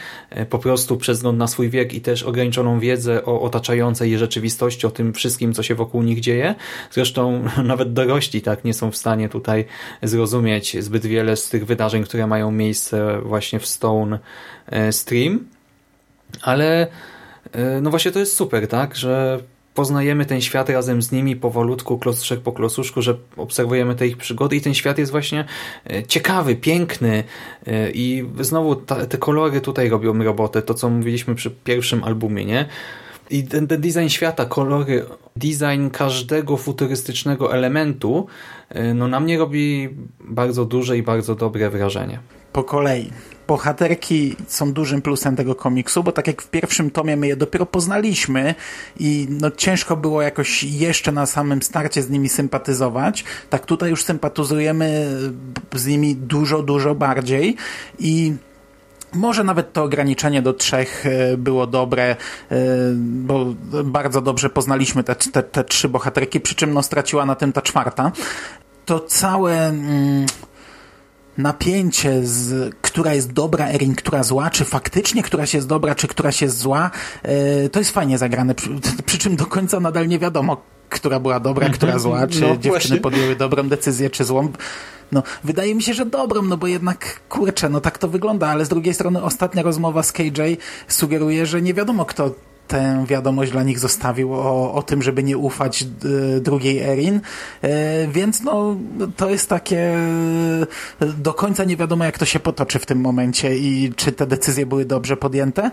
po 0.49 0.59
prostu 0.59 0.97
przez 0.97 1.17
wzgląd 1.17 1.39
na 1.39 1.47
swój 1.47 1.69
wiek 1.69 1.93
i 1.93 2.01
też 2.01 2.23
ograniczoną 2.23 2.79
wiedzę 2.79 3.25
o 3.25 3.41
otaczającej 3.41 4.11
je 4.11 4.17
rzeczywistości, 4.17 4.87
o 4.87 4.91
tym 4.91 5.13
wszystkim, 5.13 5.53
co 5.53 5.63
się 5.63 5.75
wokół 5.75 6.03
nich 6.03 6.19
dzieje. 6.19 6.55
Zresztą 6.91 7.43
nawet 7.63 7.93
dorośli 7.93 8.41
tak 8.41 8.63
nie 8.63 8.73
są 8.73 8.91
w 8.91 8.97
stanie 8.97 9.29
tutaj 9.29 9.65
zrozumieć 10.03 10.83
zbyt 10.83 11.05
wiele 11.05 11.35
z 11.35 11.49
tych 11.49 11.65
wydarzeń, 11.65 12.03
które 12.03 12.27
mają 12.27 12.51
miejsce 12.51 13.21
właśnie 13.21 13.59
w 13.59 13.67
Stone 13.67 14.19
Stream 14.91 15.56
ale 16.41 16.87
e, 17.51 17.81
no 17.81 17.89
właśnie 17.89 18.11
to 18.11 18.19
jest 18.19 18.35
super, 18.35 18.67
tak, 18.67 18.95
że 18.95 19.39
poznajemy 19.73 20.25
ten 20.25 20.41
świat 20.41 20.69
razem 20.69 21.01
z 21.01 21.11
nimi 21.11 21.35
powolutku, 21.35 21.97
klosuszek 21.97 22.39
po 22.39 22.51
klosuszku, 22.51 23.01
że 23.01 23.17
obserwujemy 23.37 23.95
te 23.95 24.07
ich 24.07 24.17
przygody 24.17 24.55
i 24.55 24.61
ten 24.61 24.73
świat 24.73 24.97
jest 24.97 25.11
właśnie 25.11 25.45
e, 25.89 26.03
ciekawy, 26.03 26.55
piękny 26.55 27.23
e, 27.67 27.91
i 27.91 28.25
znowu 28.39 28.75
ta, 28.75 29.05
te 29.05 29.17
kolory 29.17 29.61
tutaj 29.61 29.89
robią 29.89 30.23
robotę, 30.23 30.61
to 30.61 30.73
co 30.73 30.89
mówiliśmy 30.89 31.35
przy 31.35 31.51
pierwszym 31.51 32.03
albumie, 32.03 32.45
nie? 32.45 32.65
I 33.29 33.43
ten, 33.43 33.67
ten 33.67 33.81
design 33.81 34.07
świata, 34.07 34.45
kolory, 34.45 35.05
design 35.35 35.89
każdego 35.91 36.57
futurystycznego 36.57 37.53
elementu, 37.53 38.27
no 38.95 39.07
na 39.07 39.19
mnie 39.19 39.37
robi 39.37 39.89
bardzo 40.19 40.65
duże 40.65 40.97
i 40.97 41.03
bardzo 41.03 41.35
dobre 41.35 41.69
wrażenie. 41.69 42.19
Po 42.57 42.63
kolei 42.63 43.11
bohaterki 43.47 44.35
są 44.47 44.73
dużym 44.73 45.01
plusem 45.01 45.35
tego 45.35 45.55
komiksu, 45.55 46.03
bo 46.03 46.11
tak 46.11 46.27
jak 46.27 46.41
w 46.41 46.49
pierwszym 46.49 46.91
tomie 46.91 47.17
my 47.17 47.27
je 47.27 47.35
dopiero 47.35 47.65
poznaliśmy 47.65 48.55
i 48.99 49.27
no 49.29 49.51
ciężko 49.51 49.97
było 49.97 50.21
jakoś 50.21 50.63
jeszcze 50.63 51.11
na 51.11 51.25
samym 51.25 51.61
starcie 51.61 52.03
z 52.03 52.09
nimi 52.09 52.29
sympatyzować, 52.29 53.23
tak 53.49 53.65
tutaj 53.65 53.89
już 53.89 54.03
sympatyzujemy 54.03 55.07
z 55.75 55.85
nimi 55.85 56.15
dużo, 56.15 56.63
dużo 56.63 56.95
bardziej 56.95 57.55
i 57.99 58.33
może 59.13 59.43
nawet 59.43 59.73
to 59.73 59.83
ograniczenie 59.83 60.41
do 60.41 60.53
trzech 60.53 61.05
e, 61.05 61.37
było 61.37 61.67
dobre, 61.67 62.03
e, 62.11 62.15
bo 62.95 63.45
bardzo 63.83 64.21
dobrze 64.21 64.49
poznaliśmy 64.49 65.03
te, 65.03 65.15
te, 65.15 65.43
te 65.43 65.63
trzy 65.63 65.89
bohaterki, 65.89 66.39
przy 66.39 66.55
czym 66.55 66.73
no, 66.73 66.83
straciła 66.83 67.25
na 67.25 67.35
tym 67.35 67.53
ta 67.53 67.61
czwarta. 67.61 68.11
To 68.85 68.99
całe... 68.99 69.67
Mm, 69.67 70.25
napięcie, 71.37 72.25
z, 72.25 72.75
która 72.81 73.13
jest 73.13 73.33
dobra 73.33 73.67
Erin, 73.67 73.95
która 73.95 74.23
zła, 74.23 74.49
czy 74.49 74.65
faktycznie 74.65 75.23
któraś 75.23 75.53
jest 75.53 75.67
dobra, 75.67 75.95
czy 75.95 76.07
któraś 76.07 76.41
jest 76.41 76.57
zła, 76.57 76.91
e, 77.23 77.69
to 77.69 77.79
jest 77.79 77.91
fajnie 77.91 78.17
zagrane. 78.17 78.55
Przy, 78.55 78.69
przy, 79.05 79.17
czym 79.17 79.35
do 79.35 79.45
końca 79.45 79.79
nadal 79.79 80.07
nie 80.07 80.19
wiadomo, 80.19 80.61
która 80.89 81.19
była 81.19 81.39
dobra, 81.39 81.65
mhm. 81.65 81.77
która 81.77 81.99
zła, 81.99 82.27
czy 82.27 82.41
no, 82.41 82.47
dziewczyny 82.47 82.69
właśnie. 82.71 82.97
podjęły 82.97 83.35
dobrą 83.35 83.69
decyzję, 83.69 84.09
czy 84.09 84.23
złą. 84.23 84.51
No, 85.11 85.23
wydaje 85.43 85.75
mi 85.75 85.83
się, 85.83 85.93
że 85.93 86.05
dobrą, 86.05 86.41
no 86.41 86.57
bo 86.57 86.67
jednak, 86.67 87.19
kurczę, 87.29 87.69
no 87.69 87.81
tak 87.81 87.97
to 87.97 88.07
wygląda, 88.07 88.47
ale 88.47 88.65
z 88.65 88.69
drugiej 88.69 88.93
strony 88.93 89.23
ostatnia 89.23 89.63
rozmowa 89.63 90.03
z 90.03 90.11
KJ 90.11 90.41
sugeruje, 90.87 91.45
że 91.45 91.61
nie 91.61 91.73
wiadomo, 91.73 92.05
kto 92.05 92.31
tę 92.67 93.05
wiadomość 93.07 93.51
dla 93.51 93.63
nich 93.63 93.79
zostawił 93.79 94.33
o, 94.33 94.73
o 94.73 94.83
tym, 94.83 95.01
żeby 95.01 95.23
nie 95.23 95.37
ufać 95.37 95.85
y, 96.37 96.41
drugiej 96.41 96.79
Erin, 96.79 97.15
y, 97.15 97.69
więc 98.11 98.43
no 98.43 98.75
to 99.15 99.29
jest 99.29 99.49
takie 99.49 99.97
y, 101.01 101.13
do 101.17 101.33
końca 101.33 101.63
nie 101.63 101.77
wiadomo 101.77 102.03
jak 102.03 102.19
to 102.19 102.25
się 102.25 102.39
potoczy 102.39 102.79
w 102.79 102.85
tym 102.85 102.99
momencie 102.99 103.57
i 103.57 103.93
czy 103.95 104.11
te 104.11 104.27
decyzje 104.27 104.65
były 104.65 104.85
dobrze 104.85 105.17
podjęte. 105.17 105.71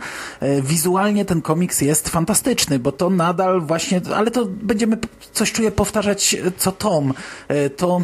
Wizualnie 0.63 1.25
ten 1.25 1.43
komiks 1.43 1.81
jest 1.81 2.09
fantastyczny, 2.09 2.79
bo 2.79 2.93
to 2.93 3.11
nadal 3.11 3.61
właśnie, 3.61 4.01
ale 4.17 4.31
to 4.31 4.45
będziemy 4.45 4.99
coś 5.33 5.53
czuję 5.53 5.71
powtarzać 5.71 6.37
co 6.57 6.73
tom. 6.73 7.15
To 7.77 8.01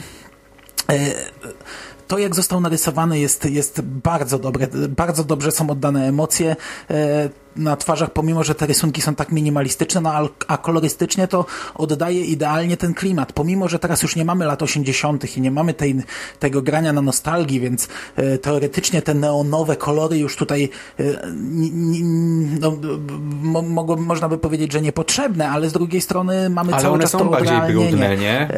to, 2.10 2.18
jak 2.18 2.34
został 2.34 2.60
narysowany, 2.60 3.18
jest, 3.18 3.44
jest 3.44 3.80
bardzo 3.80 4.38
dobre. 4.38 4.66
Bardzo 4.88 5.24
dobrze 5.24 5.52
są 5.52 5.70
oddane 5.70 6.08
emocje 6.08 6.56
e, 6.90 7.28
na 7.56 7.76
twarzach, 7.76 8.10
pomimo 8.12 8.44
że 8.44 8.54
te 8.54 8.66
rysunki 8.66 9.02
są 9.02 9.14
tak 9.14 9.32
minimalistyczne, 9.32 10.00
no, 10.00 10.28
a 10.48 10.58
kolorystycznie 10.58 11.28
to 11.28 11.46
oddaje 11.74 12.24
idealnie 12.24 12.76
ten 12.76 12.94
klimat. 12.94 13.32
Pomimo, 13.32 13.68
że 13.68 13.78
teraz 13.78 14.02
już 14.02 14.16
nie 14.16 14.24
mamy 14.24 14.44
lat 14.44 14.62
80. 14.62 15.36
i 15.36 15.40
nie 15.40 15.50
mamy 15.50 15.74
tej, 15.74 15.96
tego 16.38 16.62
grania 16.62 16.92
na 16.92 17.02
nostalgii, 17.02 17.60
więc 17.60 17.88
e, 18.16 18.38
teoretycznie 18.38 19.02
te 19.02 19.14
neonowe 19.14 19.76
kolory 19.76 20.18
już 20.18 20.36
tutaj 20.36 20.68
e, 21.00 21.04
no, 22.60 22.76
mo, 23.62 23.96
można 23.96 24.28
by 24.28 24.38
powiedzieć, 24.38 24.72
że 24.72 24.80
niepotrzebne, 24.80 25.50
ale 25.50 25.68
z 25.68 25.72
drugiej 25.72 26.00
strony 26.00 26.50
mamy 26.50 26.72
ale 26.72 26.82
cały 26.82 26.98
czas 26.98 27.12
to 27.12 27.24
bardziej 27.24 27.60
brudne, 27.72 28.16
nie? 28.16 28.48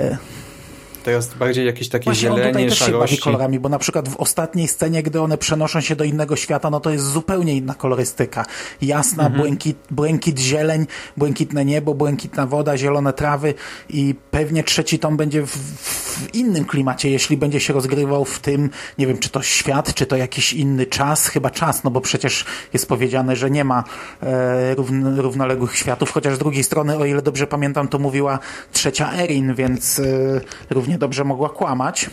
To 1.03 1.11
jest 1.11 1.37
bardziej 1.37 1.67
jakieś 1.67 1.89
takie 1.89 2.05
Właśnie 2.05 2.29
zielenie, 2.29 2.43
on 2.43 2.49
tutaj 2.49 2.69
też 2.69 2.79
szarości. 2.79 3.17
się 3.17 3.23
kolorami, 3.23 3.59
bo 3.59 3.69
na 3.69 3.79
przykład 3.79 4.09
w 4.09 4.17
ostatniej 4.17 4.69
scenie, 4.69 5.03
gdy 5.03 5.21
one 5.21 5.39
przenoszą 5.39 5.81
się 5.81 5.97
do 5.97 6.05
innego 6.05 6.37
świata, 6.37 6.71
no 6.71 6.81
to 6.81 6.91
jest 6.91 7.05
zupełnie 7.05 7.57
inna 7.57 7.75
kolorystyka. 7.75 8.47
Jasna, 8.83 9.23
mhm. 9.23 9.43
błękit, 9.43 9.77
błękit 9.91 10.39
zieleń, 10.39 10.87
błękitne 11.17 11.65
niebo, 11.65 11.95
błękitna 11.95 12.47
woda, 12.47 12.77
zielone 12.77 13.13
trawy 13.13 13.55
i 13.89 14.15
pewnie 14.31 14.65
trzeci 14.65 14.99
tom 14.99 15.17
będzie 15.17 15.47
w, 15.47 15.51
w 15.51 16.35
innym 16.35 16.65
klimacie, 16.65 17.11
jeśli 17.11 17.37
będzie 17.37 17.61
się 17.61 17.73
rozgrywał 17.73 18.25
w 18.25 18.39
tym, 18.39 18.71
nie 18.99 19.07
wiem, 19.07 19.19
czy 19.19 19.29
to 19.29 19.43
świat, 19.43 19.95
czy 19.95 20.07
to 20.07 20.17
jakiś 20.17 20.53
inny 20.53 20.87
czas, 20.87 21.29
chyba 21.29 21.51
czas, 21.51 21.85
no 21.85 21.91
bo 21.91 22.01
przecież 22.01 22.45
jest 22.73 22.89
powiedziane, 22.89 23.37
że 23.37 23.51
nie 23.51 23.65
ma 23.65 23.85
e, 24.23 24.75
równ, 24.75 25.19
równoległych 25.19 25.77
światów, 25.77 26.11
chociaż 26.11 26.35
z 26.35 26.39
drugiej 26.39 26.65
strony, 26.65 26.97
o 26.97 27.05
ile 27.05 27.23
dobrze 27.23 27.47
pamiętam, 27.47 27.89
to 27.89 27.99
mówiła 27.99 28.39
trzecia 28.73 29.13
Erin, 29.13 29.55
więc 29.55 29.99
e, 29.99 30.41
również 30.71 30.92
równie 30.93 30.99
dobrze 30.99 31.25
mogła 31.25 31.49
kłamać. 31.49 32.11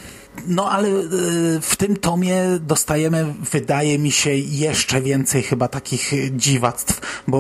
No 0.48 0.72
ale 0.72 0.88
y, 0.88 1.60
w 1.62 1.76
tym 1.78 1.96
tomie 1.96 2.42
dostajemy, 2.60 3.26
wydaje 3.52 4.00
mi 4.00 4.12
się, 4.12 4.34
jeszcze 4.36 5.02
więcej 5.02 5.44
chyba 5.44 5.68
takich 5.68 6.14
dziwactw, 6.32 7.24
bo 7.28 7.40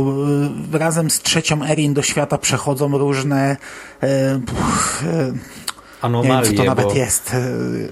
y, 0.73 0.77
razem 0.77 1.09
z 1.09 1.21
trzecią 1.21 1.63
Erin 1.63 1.93
do 1.93 2.01
świata 2.01 2.37
przechodzą 2.37 2.97
różne 2.97 3.57
anomalie. 6.01 6.35
Nie 6.35 6.43
wiem, 6.43 6.55
to 6.55 6.63
nawet 6.63 6.85
bo, 6.85 6.93
jest. 6.93 7.35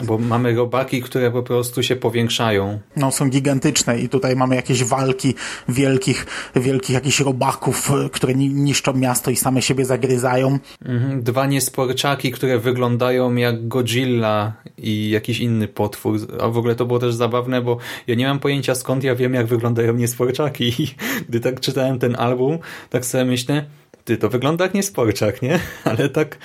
Bo 0.04 0.18
mamy 0.18 0.56
robaki, 0.56 1.02
które 1.02 1.32
po 1.32 1.44
prostu 1.44 1.84
się 1.84 1.96
powiększają. 1.96 2.80
No, 2.96 3.12
są 3.12 3.30
gigantyczne 3.30 4.00
i 4.00 4.10
tutaj 4.10 4.36
mamy 4.36 4.56
jakieś 4.56 4.84
walki 4.84 5.34
wielkich, 5.70 6.26
wielkich 6.56 6.94
jakichś 6.94 7.20
robaków, 7.20 7.92
które 8.12 8.34
niszczą 8.36 8.94
miasto 8.94 9.32
i 9.32 9.36
same 9.36 9.62
siebie 9.62 9.86
zagryzają. 9.86 10.60
Mhm. 10.86 11.24
Dwa 11.24 11.46
niesporczaki, 11.46 12.32
które 12.32 12.60
wyglądają 12.60 13.36
jak 13.36 13.68
Godzilla 13.68 14.54
i 14.78 15.10
jakiś 15.10 15.40
inny 15.40 15.68
potwór. 15.68 16.20
A 16.42 16.48
w 16.48 16.58
ogóle 16.58 16.76
to 16.76 16.86
było 16.86 17.00
też 17.00 17.16
zabawne, 17.16 17.62
bo 17.62 17.78
ja 18.08 18.16
nie 18.16 18.28
mam 18.28 18.40
pojęcia 18.40 18.76
skąd 18.76 19.04
ja 19.04 19.16
wiem, 19.16 19.34
jak 19.34 19.46
wyglądają 19.46 19.94
niesporczaki. 19.94 20.84
I 20.84 20.96
gdy 21.30 21.40
tak 21.40 21.60
czytałem 21.60 22.00
ten 22.00 22.16
album, 22.16 22.60
tak 22.90 23.06
sobie 23.06 23.26
myślę, 23.26 23.66
ty, 24.08 24.18
to 24.18 24.30
wygląda 24.30 24.66
jak 24.66 24.74
niesporczak, 24.74 25.42
nie? 25.42 25.60
Ale 25.84 26.10
tak 26.10 26.38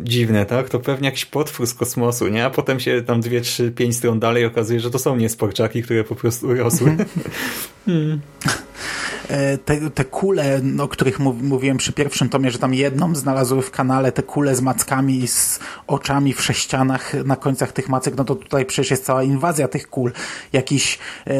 dziwne, 0.00 0.46
tak? 0.46 0.68
To 0.68 0.80
pewnie 0.80 1.08
jakiś 1.08 1.24
potwór 1.24 1.66
z 1.66 1.74
kosmosu, 1.74 2.28
nie? 2.28 2.44
A 2.44 2.50
potem 2.50 2.80
się 2.80 3.02
tam 3.02 3.20
dwie, 3.20 3.40
trzy, 3.40 3.70
pięć 3.72 3.96
stron 3.96 4.20
dalej 4.20 4.44
okazuje, 4.44 4.80
że 4.80 4.90
to 4.90 4.98
są 4.98 5.16
niesporczaki, 5.16 5.82
które 5.82 6.04
po 6.04 6.14
prostu 6.14 6.48
urosły. 6.48 6.96
hmm. 7.86 8.20
E, 9.30 9.58
te, 9.58 9.90
te 9.90 10.04
kule, 10.04 10.60
o 10.80 10.88
których 10.88 11.18
mówiłem 11.18 11.76
przy 11.76 11.92
pierwszym 11.92 12.28
tomie, 12.28 12.50
że 12.50 12.58
tam 12.58 12.74
jedną 12.74 13.14
znalazły 13.14 13.62
w 13.62 13.70
kanale, 13.70 14.12
te 14.12 14.22
kule 14.22 14.56
z 14.56 14.60
mackami 14.60 15.18
i 15.18 15.28
z 15.28 15.60
oczami 15.86 16.32
w 16.32 16.42
sześcianach 16.42 17.14
na 17.24 17.36
końcach 17.36 17.72
tych 17.72 17.88
macek, 17.88 18.16
no 18.16 18.24
to 18.24 18.34
tutaj 18.34 18.66
przecież 18.66 18.90
jest 18.90 19.04
cała 19.04 19.22
inwazja 19.22 19.68
tych 19.68 19.90
kul. 19.90 20.12
Jakiś 20.52 20.98
e, 21.26 21.32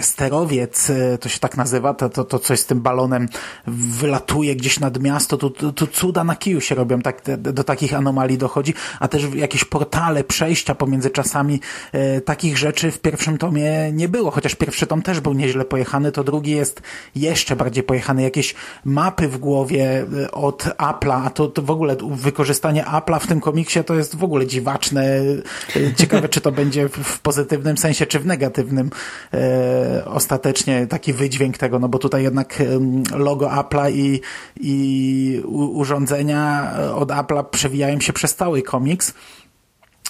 sterowiec, 0.00 0.90
e, 0.90 1.18
to 1.18 1.28
się 1.28 1.38
tak 1.38 1.56
nazywa, 1.56 1.94
to, 1.94 2.08
to, 2.08 2.24
to 2.24 2.38
coś 2.38 2.60
z 2.60 2.66
tym 2.66 2.80
balonem 2.80 3.28
wylatuje 3.66 4.56
gdzieś 4.56 4.80
nad 4.80 5.02
miasto, 5.02 5.36
tu, 5.36 5.50
tu, 5.50 5.86
cuda 5.86 6.24
na 6.24 6.36
kiju 6.36 6.60
się 6.60 6.74
robią, 6.74 7.00
tak, 7.00 7.22
do 7.38 7.64
takich 7.64 7.94
anomalii 7.94 8.38
dochodzi, 8.38 8.74
a 9.00 9.08
też 9.08 9.22
jakieś 9.34 9.64
portale, 9.64 10.24
przejścia 10.24 10.74
pomiędzy 10.74 11.10
czasami, 11.10 11.60
e, 11.92 12.20
takich 12.20 12.58
rzeczy 12.58 12.90
w 12.90 12.98
pierwszym 12.98 13.38
tomie 13.38 13.92
nie 13.92 14.08
było, 14.08 14.30
chociaż 14.30 14.54
pierwszy 14.54 14.86
tom 14.86 15.02
też 15.02 15.20
był 15.20 15.32
nieźle 15.32 15.64
pojechany, 15.64 16.12
to 16.12 16.24
drugi 16.24 16.50
jest 16.50 16.82
jeszcze 17.20 17.56
bardziej 17.56 17.82
pojechany, 17.82 18.22
jakieś 18.22 18.54
mapy 18.84 19.28
w 19.28 19.38
głowie 19.38 20.06
e, 20.24 20.30
od 20.30 20.62
Apple'a, 20.62 21.26
a 21.26 21.30
to, 21.30 21.48
to 21.48 21.62
w 21.62 21.70
ogóle 21.70 21.96
wykorzystanie 22.10 22.84
Apple'a 22.84 23.20
w 23.20 23.26
tym 23.26 23.40
komiksie 23.40 23.84
to 23.84 23.94
jest 23.94 24.16
w 24.16 24.24
ogóle 24.24 24.46
dziwaczne. 24.46 25.04
E, 25.76 25.94
ciekawe, 25.96 26.28
czy 26.28 26.40
to 26.40 26.52
będzie 26.52 26.88
w 26.88 27.20
pozytywnym 27.20 27.78
sensie, 27.78 28.06
czy 28.06 28.18
w 28.18 28.26
negatywnym 28.26 28.90
e, 29.34 30.04
ostatecznie 30.04 30.86
taki 30.86 31.12
wydźwięk 31.12 31.58
tego, 31.58 31.78
no 31.78 31.88
bo 31.88 31.98
tutaj 31.98 32.22
jednak 32.22 32.62
logo 33.14 33.48
Apple'a 33.48 33.92
i, 33.92 34.20
i 34.60 35.42
urządzenia 35.72 36.72
od 36.94 37.08
Apple'a 37.08 37.44
przewijają 37.44 38.00
się 38.00 38.12
przez 38.12 38.34
cały 38.34 38.62
komiks. 38.62 39.14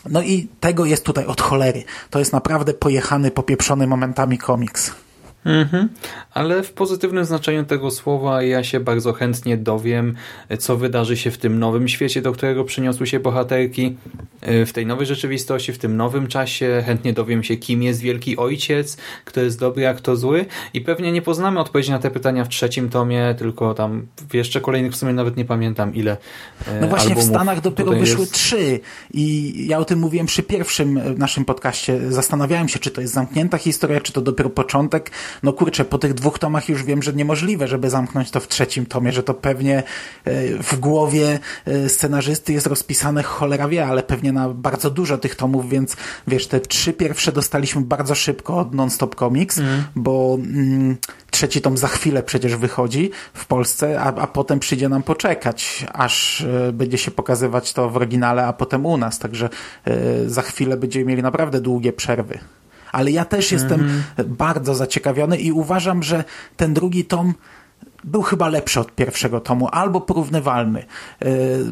No 0.09 0.23
i 0.23 0.49
tego 0.61 0.85
jest 0.85 1.05
tutaj 1.05 1.26
od 1.26 1.40
cholery. 1.40 1.85
To 2.11 2.19
jest 2.19 2.33
naprawdę 2.33 2.75
pojechany, 2.75 3.31
popieprzony 3.31 3.87
momentami 3.87 4.38
komiks. 4.38 4.93
Mhm. 5.44 5.88
Ale 6.35 6.62
w 6.62 6.73
pozytywnym 6.73 7.25
znaczeniu 7.25 7.64
tego 7.64 7.90
słowa 7.90 8.42
ja 8.42 8.64
się 8.64 8.80
bardzo 8.80 9.12
chętnie 9.12 9.56
dowiem, 9.56 10.14
co 10.59 10.76
wydarzy 10.76 11.16
się 11.16 11.30
w 11.30 11.38
tym 11.38 11.59
nowym 11.59 11.88
świecie, 11.88 12.23
do 12.23 12.32
którego 12.32 12.64
przyniosły 12.64 13.06
się 13.06 13.20
bohaterki, 13.20 13.97
e, 14.40 14.66
w 14.66 14.73
tej 14.73 14.87
nowej 14.87 15.06
rzeczywistości, 15.06 15.73
w 15.73 15.78
tym 15.78 15.97
nowym 15.97 16.26
czasie. 16.26 16.82
Chętnie 16.87 17.12
dowiem 17.12 17.42
się, 17.42 17.56
kim 17.56 17.82
jest 17.82 18.00
Wielki 18.00 18.37
Ojciec, 18.37 18.97
kto 19.25 19.40
jest 19.40 19.61
dobry, 19.61 19.88
a 19.88 19.94
kto 19.94 20.16
zły. 20.16 20.47
I 20.75 20.80
pewnie 20.80 21.12
nie 21.12 21.23
poznamy 21.23 21.61
odpowiedzi 21.61 21.90
na 21.90 21.99
te 21.99 22.11
pytania 22.11 22.44
w 22.44 22.49
trzecim 22.49 22.88
tomie, 22.88 23.35
tylko 23.38 23.75
tam 23.75 24.06
w 24.30 24.35
jeszcze 24.35 24.61
kolejnych 24.61 24.92
w 24.92 24.97
sumie 24.97 25.12
nawet 25.12 25.37
nie 25.37 25.44
pamiętam 25.44 25.94
ile 25.94 26.16
e, 26.66 26.80
No 26.80 26.88
właśnie 26.88 27.14
w 27.14 27.23
Stanach 27.23 27.61
dopiero 27.61 27.92
wyszły 27.92 28.20
jest. 28.20 28.32
trzy 28.32 28.80
i 29.14 29.54
ja 29.68 29.78
o 29.78 29.85
tym 29.85 29.99
mówiłem 29.99 30.26
przy 30.26 30.42
pierwszym 30.42 30.99
e, 30.99 31.11
naszym 31.11 31.44
podcaście. 31.44 32.12
Zastanawiałem 32.12 32.68
się, 32.68 32.78
czy 32.78 32.90
to 32.90 33.00
jest 33.00 33.14
zamknięta 33.14 33.59
historia, 33.59 34.00
czy 34.00 34.12
to 34.12 34.20
dopiero 34.20 34.50
początek 34.50 35.11
no 35.42 35.52
kurczę, 35.52 35.84
po 35.84 35.99
tych 35.99 36.14
dwóch 36.14 36.38
tomach 36.38 36.68
już 36.68 36.84
wiem, 36.84 37.02
że 37.02 37.12
niemożliwe, 37.12 37.68
żeby 37.68 37.90
zamknąć 37.90 38.30
to 38.30 38.40
w 38.40 38.49
trzecim 38.49 38.87
tomie, 38.87 39.12
że 39.12 39.22
to 39.22 39.34
pewnie 39.34 39.82
e, 40.25 40.62
w 40.62 40.78
głowie 40.78 41.38
e, 41.66 41.88
scenarzysty 41.88 42.52
jest 42.52 42.66
rozpisane 42.66 43.22
cholera 43.22 43.68
wie, 43.68 43.87
ale 43.87 44.02
pewnie 44.02 44.32
na 44.32 44.49
bardzo 44.49 44.90
dużo 44.90 45.18
tych 45.18 45.34
tomów, 45.34 45.70
więc 45.70 45.96
wiesz, 46.26 46.46
te 46.46 46.60
trzy 46.60 46.92
pierwsze 46.92 47.32
dostaliśmy 47.32 47.80
bardzo 47.80 48.14
szybko 48.14 48.58
od 48.58 48.75
Non-Stop 48.75 49.14
Comics, 49.14 49.58
mm. 49.58 49.84
bo 49.96 50.38
mm, 50.40 50.96
trzeci 51.30 51.60
tom 51.60 51.76
za 51.76 51.88
chwilę 51.88 52.22
przecież 52.22 52.56
wychodzi 52.56 53.10
w 53.34 53.46
Polsce, 53.46 54.00
a, 54.00 54.14
a 54.14 54.26
potem 54.26 54.58
przyjdzie 54.58 54.88
nam 54.88 55.02
poczekać, 55.02 55.87
aż 55.92 56.40
y, 56.40 56.72
będzie 56.72 56.99
się 56.99 57.10
pokazywać 57.10 57.72
to 57.72 57.90
w 57.90 57.96
oryginale, 57.96 58.46
a 58.46 58.52
potem 58.52 58.87
u 58.87 58.96
nas, 58.96 59.18
także 59.18 59.49
y, 59.88 60.30
za 60.30 60.42
chwilę 60.42 60.76
będziemy 60.76 61.04
mieli 61.04 61.22
naprawdę 61.22 61.60
długie 61.60 61.92
przerwy 61.92 62.38
ale 62.92 63.11
ja 63.11 63.25
też 63.25 63.52
jestem 63.52 63.80
mm 63.80 64.02
-hmm. 64.16 64.25
bardzo 64.25 64.75
zaciekawiony 64.75 65.37
i 65.37 65.52
uważam, 65.52 66.02
że 66.02 66.25
ten 66.56 66.75
drugi 66.75 67.04
tom 67.04 67.35
był 68.04 68.23
chyba 68.23 68.49
lepszy 68.49 68.80
od 68.80 68.95
pierwszego 68.95 69.40
tomu, 69.40 69.69
albo 69.73 70.00
porównywalny. 70.00 70.85
E, 71.21 71.26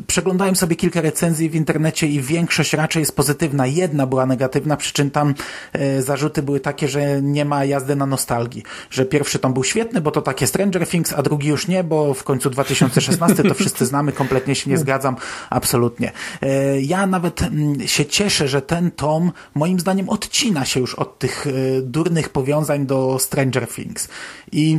przeglądałem 0.07 0.57
sobie 0.57 0.77
kilka 0.77 1.01
recenzji 1.01 1.51
w 1.51 1.55
internecie 1.55 2.07
i 2.07 2.21
większość 2.21 2.73
raczej 2.73 3.01
jest 3.01 3.17
pozytywna. 3.17 3.67
Jedna 3.67 4.07
była 4.07 4.27
negatywna, 4.27 4.77
przy 4.77 4.93
czym 4.93 5.11
tam 5.11 5.35
e, 5.73 6.03
zarzuty 6.03 6.43
były 6.43 6.61
takie, 6.61 6.89
że 6.89 7.23
nie 7.23 7.45
ma 7.45 7.65
jazdy 7.65 7.97
na 7.97 8.07
nostalgii. 8.07 8.63
Że 8.91 9.05
pierwszy 9.05 9.39
tom 9.39 9.53
był 9.53 9.65
świetny, 9.65 10.01
bo 10.01 10.11
to 10.11 10.23
takie 10.23 10.47
Stranger 10.47 10.87
Things, 10.87 11.13
a 11.13 11.23
drugi 11.23 11.49
już 11.49 11.69
nie, 11.69 11.85
bo 11.85 12.15
w 12.15 12.25
końcu 12.25 12.51
2016 12.51 13.43
to 13.43 13.55
wszyscy 13.55 13.87
znamy, 13.87 14.13
kompletnie 14.13 14.55
się 14.55 14.71
nie 14.71 14.79
zgadzam, 14.79 15.17
absolutnie. 15.51 16.13
E, 16.43 16.81
ja 16.81 17.07
nawet 17.07 17.43
mm, 17.43 17.89
się 17.89 18.07
cieszę, 18.07 18.49
że 18.49 18.63
ten 18.63 18.91
tom 18.91 19.33
moim 19.55 19.81
zdaniem 19.81 20.09
odcina 20.09 20.65
się 20.65 20.81
już 20.81 20.95
od 20.95 21.19
tych 21.19 21.47
durnych 21.83 22.29
powiązań 22.29 22.87
do 22.87 23.19
Stranger 23.19 23.69
Things. 23.69 24.09
I 24.53 24.79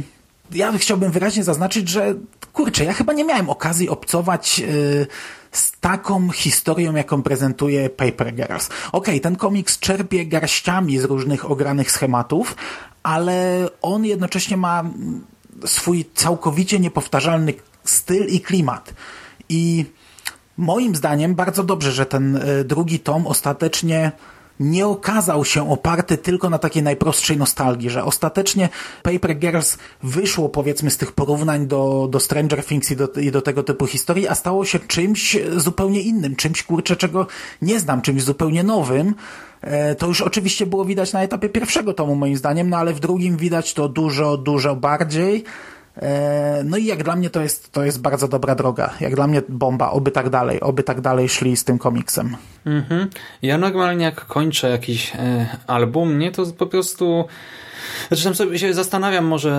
ja 0.52 0.78
chciałbym 0.78 1.12
wyraźnie 1.12 1.44
zaznaczyć, 1.44 1.90
że 1.90 2.16
kurczę, 2.54 2.86
ja 2.86 2.94
chyba 2.94 3.14
nie 3.14 3.24
miałem 3.24 3.50
okazji 3.50 3.90
obcować 3.90 4.60
yy, 4.60 5.08
z 5.52 5.72
taką 5.80 6.30
historią, 6.30 6.96
jaką 6.96 7.24
prezentuje 7.24 7.90
Paper 7.90 8.36
Girls. 8.36 8.68
Okej, 8.68 8.80
okay, 8.92 9.20
ten 9.20 9.36
komiks 9.36 9.80
czerpie 9.80 10.26
garściami 10.26 11.00
z 11.00 11.04
różnych 11.04 11.52
ogranych 11.52 11.92
schematów, 11.92 12.56
ale 13.04 13.68
on 13.82 14.06
jednocześnie 14.06 14.58
ma 14.58 14.84
swój 15.66 16.06
całkowicie 16.14 16.80
niepowtarzalny 16.80 17.54
styl 17.84 18.28
i 18.28 18.42
klimat. 18.42 18.94
I 19.50 19.86
moim 20.58 20.96
zdaniem 20.96 21.36
bardzo 21.36 21.64
dobrze, 21.64 21.92
że 21.92 22.06
ten 22.06 22.36
y, 22.36 22.64
drugi 22.64 23.00
tom 23.00 23.28
ostatecznie 23.28 24.12
nie 24.60 24.88
okazał 24.88 25.46
się 25.46 25.72
oparty 25.72 26.18
tylko 26.18 26.50
na 26.50 26.60
takiej 26.60 26.84
najprostszej 26.84 27.38
nostalgii, 27.38 27.90
że 27.90 28.04
ostatecznie 28.04 28.70
Paper 29.04 29.40
Girls 29.40 29.78
wyszło 30.04 30.50
powiedzmy 30.50 30.92
z 30.92 30.98
tych 30.98 31.12
porównań 31.12 31.68
do, 31.68 32.08
do 32.12 32.20
Stranger 32.20 32.66
Things 32.66 32.92
i 32.92 32.96
do, 32.96 33.08
i 33.08 33.32
do 33.32 33.42
tego 33.42 33.64
typu 33.64 33.88
historii, 33.88 34.28
a 34.28 34.36
stało 34.36 34.66
się 34.66 34.80
czymś 34.80 35.38
zupełnie 35.56 36.02
innym, 36.02 36.36
czymś 36.36 36.64
kurczę, 36.64 36.96
czego 36.96 37.28
nie 37.62 37.80
znam, 37.80 38.02
czymś 38.02 38.24
zupełnie 38.24 38.64
nowym. 38.64 39.16
E, 39.62 39.96
to 39.96 40.08
już 40.08 40.22
oczywiście 40.22 40.66
było 40.66 40.86
widać 40.86 41.14
na 41.14 41.22
etapie 41.22 41.50
pierwszego 41.50 41.94
tomu 41.94 42.16
moim 42.16 42.38
zdaniem, 42.38 42.70
no 42.70 42.78
ale 42.78 42.94
w 42.94 43.00
drugim 43.00 43.38
widać 43.38 43.74
to 43.74 43.90
dużo, 43.90 44.38
dużo 44.38 44.76
bardziej. 44.76 45.44
E, 46.02 46.62
no 46.66 46.78
i 46.78 46.86
jak 46.86 47.04
dla 47.04 47.16
mnie 47.16 47.30
to 47.30 47.42
jest, 47.42 47.72
to 47.72 47.84
jest 47.84 48.02
bardzo 48.02 48.28
dobra 48.28 48.56
droga. 48.56 48.94
Jak 49.00 49.16
dla 49.16 49.28
mnie 49.28 49.42
bomba, 49.50 49.92
oby 49.92 50.12
tak 50.12 50.30
dalej, 50.30 50.62
oby 50.62 50.84
tak 50.84 51.02
dalej 51.02 51.30
szli 51.30 51.58
z 51.58 51.64
tym 51.64 51.78
komiksem. 51.78 52.38
Mhm. 52.66 53.10
Ja 53.42 53.58
normalnie 53.58 54.06
jak 54.06 54.26
kończę 54.26 54.70
jakiś 54.70 55.16
e, 55.16 55.48
album, 55.68 56.20
nie, 56.20 56.32
to 56.32 56.46
po 56.46 56.66
prostu 56.66 57.26
tam 58.24 58.36
sobie 58.36 58.60
się 58.60 58.74
zastanawiam 58.74 59.26
może 59.26 59.52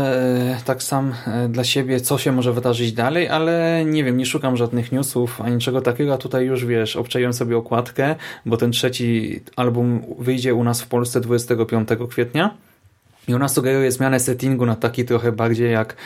e, 0.61 0.65
tak 0.65 0.83
sam 0.83 1.15
dla 1.49 1.65
siebie, 1.65 2.01
co 2.01 2.19
się 2.19 2.33
może 2.33 2.53
wydarzyć 2.53 2.93
dalej, 2.93 3.29
ale 3.29 3.85
nie 3.85 4.05
wiem, 4.05 4.17
nie 4.17 4.27
szukam 4.27 4.57
żadnych 4.57 4.93
newsów 4.93 5.41
ani 5.41 5.55
niczego 5.55 5.81
takiego, 5.81 6.15
a 6.15 6.19
tutaj 6.19 6.47
już 6.47 6.65
wiesz, 6.65 6.97
obczaiłem 6.97 7.33
sobie 7.33 7.57
okładkę, 7.57 8.17
bo 8.47 8.57
ten 8.57 8.71
trzeci 8.73 9.41
album 9.57 10.03
wyjdzie 10.19 10.55
u 10.55 10.65
nas 10.65 10.83
w 10.83 10.87
Polsce 10.87 11.21
25 11.21 11.89
kwietnia 12.11 12.55
i 13.31 13.35
ona 13.35 13.49
sugeruje 13.49 13.93
zmianę 13.93 14.21
settingu 14.21 14.67
na 14.67 14.77
taki 14.77 15.05
trochę 15.05 15.33
bardziej 15.33 15.73
jak 15.73 15.97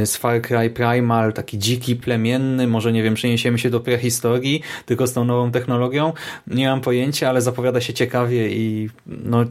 y, 0.00 0.06
z 0.06 0.16
Far 0.16 0.42
Cry 0.42 0.70
Primal, 0.70 1.32
taki 1.32 1.58
dziki, 1.58 1.96
plemienny, 1.96 2.66
może 2.66 2.92
nie 2.92 3.02
wiem, 3.02 3.14
przeniesiemy 3.14 3.58
się 3.58 3.70
do 3.70 3.80
prehistorii, 3.80 4.62
tylko 4.86 5.06
z 5.06 5.12
tą 5.12 5.24
nową 5.24 5.50
technologią. 5.50 6.12
Nie 6.46 6.68
mam 6.68 6.80
pojęcia, 6.80 7.28
ale 7.28 7.40
zapowiada 7.40 7.80
się 7.80 7.94
ciekawie 7.94 8.48
i 8.48 8.90
no, 9.06 9.44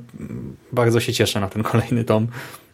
bardzo 0.72 1.00
się 1.00 1.13
cieszę 1.13 1.39
na 1.39 1.48
ten 1.48 1.63
kolejny 1.72 2.04
tom. 2.04 2.28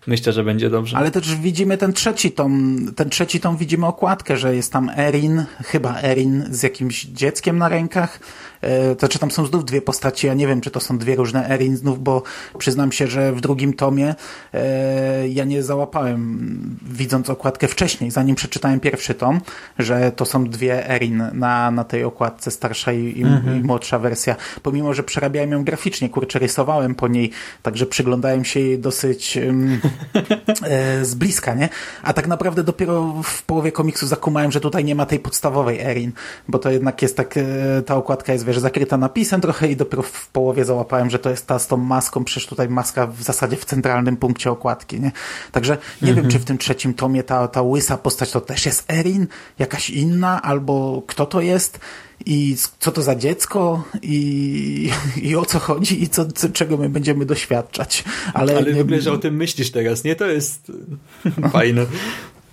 Myślę, 0.08 0.34
że 0.34 0.44
będzie 0.44 0.70
dobrze. 0.70 0.98
Ale 0.98 1.12
też 1.12 1.36
widzimy 1.36 1.78
ten 1.78 1.94
trzeci 1.94 2.32
tom, 2.32 2.80
ten 2.96 3.10
trzeci 3.10 3.40
tom 3.40 3.58
widzimy 3.58 3.86
okładkę, 3.86 4.38
że 4.38 4.56
jest 4.56 4.72
tam 4.72 4.92
Erin, 4.98 5.46
chyba 5.66 6.02
Erin 6.02 6.46
z 6.50 6.64
jakimś 6.64 7.04
dzieckiem 7.06 7.58
na 7.58 7.70
rękach, 7.70 8.20
E, 8.64 8.96
to 8.96 9.08
czy 9.08 9.20
tam 9.20 9.32
są 9.32 9.46
znów 9.46 9.66
dwie 9.66 9.82
postacie, 9.82 10.28
ja 10.28 10.34
nie 10.34 10.48
wiem, 10.48 10.62
czy 10.62 10.72
to 10.72 10.80
są 10.80 10.98
dwie 10.98 11.16
różne 11.16 11.50
Erin 11.50 11.78
znów, 11.78 12.04
bo 12.04 12.24
przyznam 12.58 12.92
się, 12.92 13.08
że 13.08 13.34
w 13.34 13.42
drugim 13.42 13.74
tomie 13.74 14.16
e, 14.54 15.28
ja 15.30 15.46
nie 15.46 15.64
załapałem, 15.64 16.40
widząc 16.82 17.30
okładkę 17.30 17.68
wcześniej, 17.68 18.12
zanim 18.12 18.36
przeczytałem 18.36 18.80
pierwszy 18.80 19.14
tom, 19.14 19.42
że 19.80 20.12
to 20.12 20.26
są 20.26 20.46
dwie 20.46 20.90
Erin 20.90 21.24
na, 21.34 21.72
na 21.72 21.84
tej 21.84 22.04
okładce, 22.04 22.52
starsza 22.52 22.94
i, 22.94 23.24
mhm. 23.24 23.60
i 23.60 23.64
młodsza 23.64 24.00
wersja. 24.00 24.36
Pomimo, 24.64 24.94
że 24.94 25.04
przerabiałem 25.04 25.52
ją 25.52 25.64
graficznie, 25.64 26.10
kurczę, 26.10 26.40
rysowałem 26.40 26.96
po 26.96 27.08
niej, 27.08 27.32
także 27.62 27.86
przyglądałem 27.86 28.46
się 28.46 28.60
jej 28.60 28.80
dosyć 28.80 29.38
um, 29.38 29.80
z 31.02 31.16
bliska, 31.16 31.54
nie? 31.54 31.70
A 32.04 32.14
tak 32.14 32.28
naprawdę 32.28 32.64
dopiero 32.64 33.14
w 33.24 33.44
połowie 33.44 33.72
komiksu 33.72 34.08
zakumałem, 34.08 34.52
że 34.52 34.62
tutaj 34.62 34.86
nie 34.86 34.96
ma 34.96 35.06
tej 35.06 35.20
podstawowej 35.20 35.80
Erin, 35.80 36.12
bo 36.48 36.60
to 36.60 36.72
jednak 36.72 37.02
jest 37.02 37.18
tak, 37.18 37.38
e, 37.38 37.82
ta 37.86 37.96
okładka 37.96 38.34
jest, 38.34 38.46
wiesz, 38.46 38.60
zakryta 38.60 38.98
napisem 38.98 39.42
trochę 39.42 39.68
i 39.68 39.76
dopiero 39.76 40.04
w 40.04 40.30
połowie 40.30 40.66
załapałem, 40.66 41.10
że 41.10 41.20
to 41.20 41.30
jest 41.30 41.48
ta 41.48 41.60
z 41.60 41.68
tą 41.68 41.78
maską, 41.78 42.24
przecież 42.24 42.48
tutaj 42.48 42.70
maska 42.70 43.08
w 43.08 43.24
zasadzie 43.24 43.58
w 43.58 43.66
centralnym 43.66 44.18
punkcie 44.18 44.52
okładki, 44.52 45.00
nie? 45.00 45.12
Także 45.52 45.78
nie 46.02 46.10
mhm. 46.10 46.16
wiem, 46.16 46.32
czy 46.32 46.40
w 46.40 46.46
tym 46.46 46.58
trzecim 46.58 46.94
tomie 46.94 47.24
ta, 47.24 47.48
ta 47.48 47.62
łysa 47.62 47.98
postać 47.98 48.32
to 48.32 48.42
też 48.42 48.66
jest 48.66 48.92
Erin, 48.92 49.28
jakaś 49.60 49.90
inna, 49.90 50.42
albo 50.42 51.04
kto 51.08 51.26
to 51.26 51.42
jest 51.42 51.80
i 52.26 52.56
co 52.80 52.92
to 52.92 53.02
za 53.02 53.16
dziecko 53.16 53.84
i, 54.02 54.90
i 55.22 55.36
o 55.36 55.46
co 55.46 55.60
chodzi 55.60 56.04
i 56.04 56.10
co, 56.10 56.26
co, 56.26 56.50
czego 56.50 56.78
my 56.78 56.90
będziemy 56.90 57.26
doświadczać. 57.26 58.04
Ale, 58.34 58.58
Ale 58.58 58.74
w 58.74 58.80
ogóle, 58.80 59.02
że 59.02 59.12
o 59.12 59.18
tym 59.18 59.36
myślisz 59.36 59.72
teraz, 59.72 60.04
nie? 60.04 60.16
To 60.16 60.26
jest 60.26 60.72
fajne. 61.52 61.86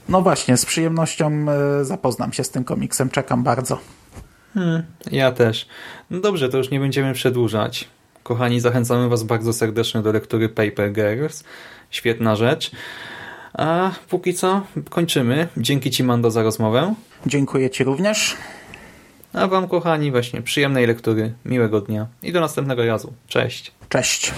No 0.08 0.22
właśnie, 0.22 0.56
z 0.56 0.66
przyjemnością 0.66 1.46
e, 1.80 1.84
zapoznam 1.84 2.32
się 2.32 2.44
z 2.44 2.50
tym 2.50 2.64
komiksem, 2.64 3.10
czekam 3.10 3.42
bardzo. 3.42 3.78
Hmm, 4.54 4.82
ja 5.10 5.32
też. 5.32 5.68
No 6.10 6.20
dobrze, 6.20 6.48
to 6.48 6.58
już 6.58 6.70
nie 6.70 6.80
będziemy 6.80 7.14
przedłużać. 7.14 7.88
Kochani, 8.22 8.60
zachęcamy 8.60 9.08
Was 9.08 9.22
bardzo 9.22 9.52
serdecznie 9.52 10.02
do 10.02 10.12
lektury 10.12 10.48
Paper 10.48 10.92
Girls. 10.92 11.44
Świetna 11.90 12.36
rzecz. 12.36 12.70
A 13.52 13.90
póki 14.08 14.34
co 14.34 14.62
kończymy. 14.90 15.48
Dzięki 15.56 15.90
Ci, 15.90 16.04
Mando, 16.04 16.30
za 16.30 16.42
rozmowę. 16.42 16.94
Dziękuję 17.26 17.70
Ci 17.70 17.84
również. 17.84 18.36
A 19.32 19.46
Wam, 19.46 19.68
kochani, 19.68 20.10
właśnie 20.10 20.42
przyjemnej 20.42 20.86
lektury, 20.86 21.34
miłego 21.44 21.80
dnia 21.80 22.06
i 22.22 22.32
do 22.32 22.40
następnego 22.40 22.86
razu. 22.86 23.12
Cześć. 23.28 23.72
Cześć. 23.88 24.32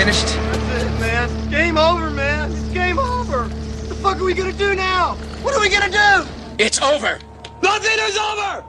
finished? 0.00 0.26
That's 0.26 0.82
it, 0.82 1.00
man. 1.00 1.50
Game 1.50 1.78
over, 1.78 2.10
man. 2.10 2.50
It's 2.52 2.72
game 2.72 2.98
over. 2.98 3.42
What 3.44 3.88
the 3.88 3.94
fuck 3.94 4.16
are 4.20 4.24
we 4.24 4.34
gonna 4.34 4.52
do 4.52 4.74
now? 4.74 5.14
What 5.42 5.54
are 5.54 5.60
we 5.60 5.68
gonna 5.68 5.90
do? 5.90 6.26
It's 6.58 6.80
over. 6.80 7.18
Nothing 7.62 7.98
is 8.08 8.16
over. 8.16 8.64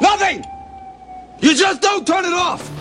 Nothing. 0.00 0.44
You 1.40 1.54
just 1.54 1.80
don't 1.80 2.06
turn 2.06 2.24
it 2.24 2.32
off. 2.32 2.77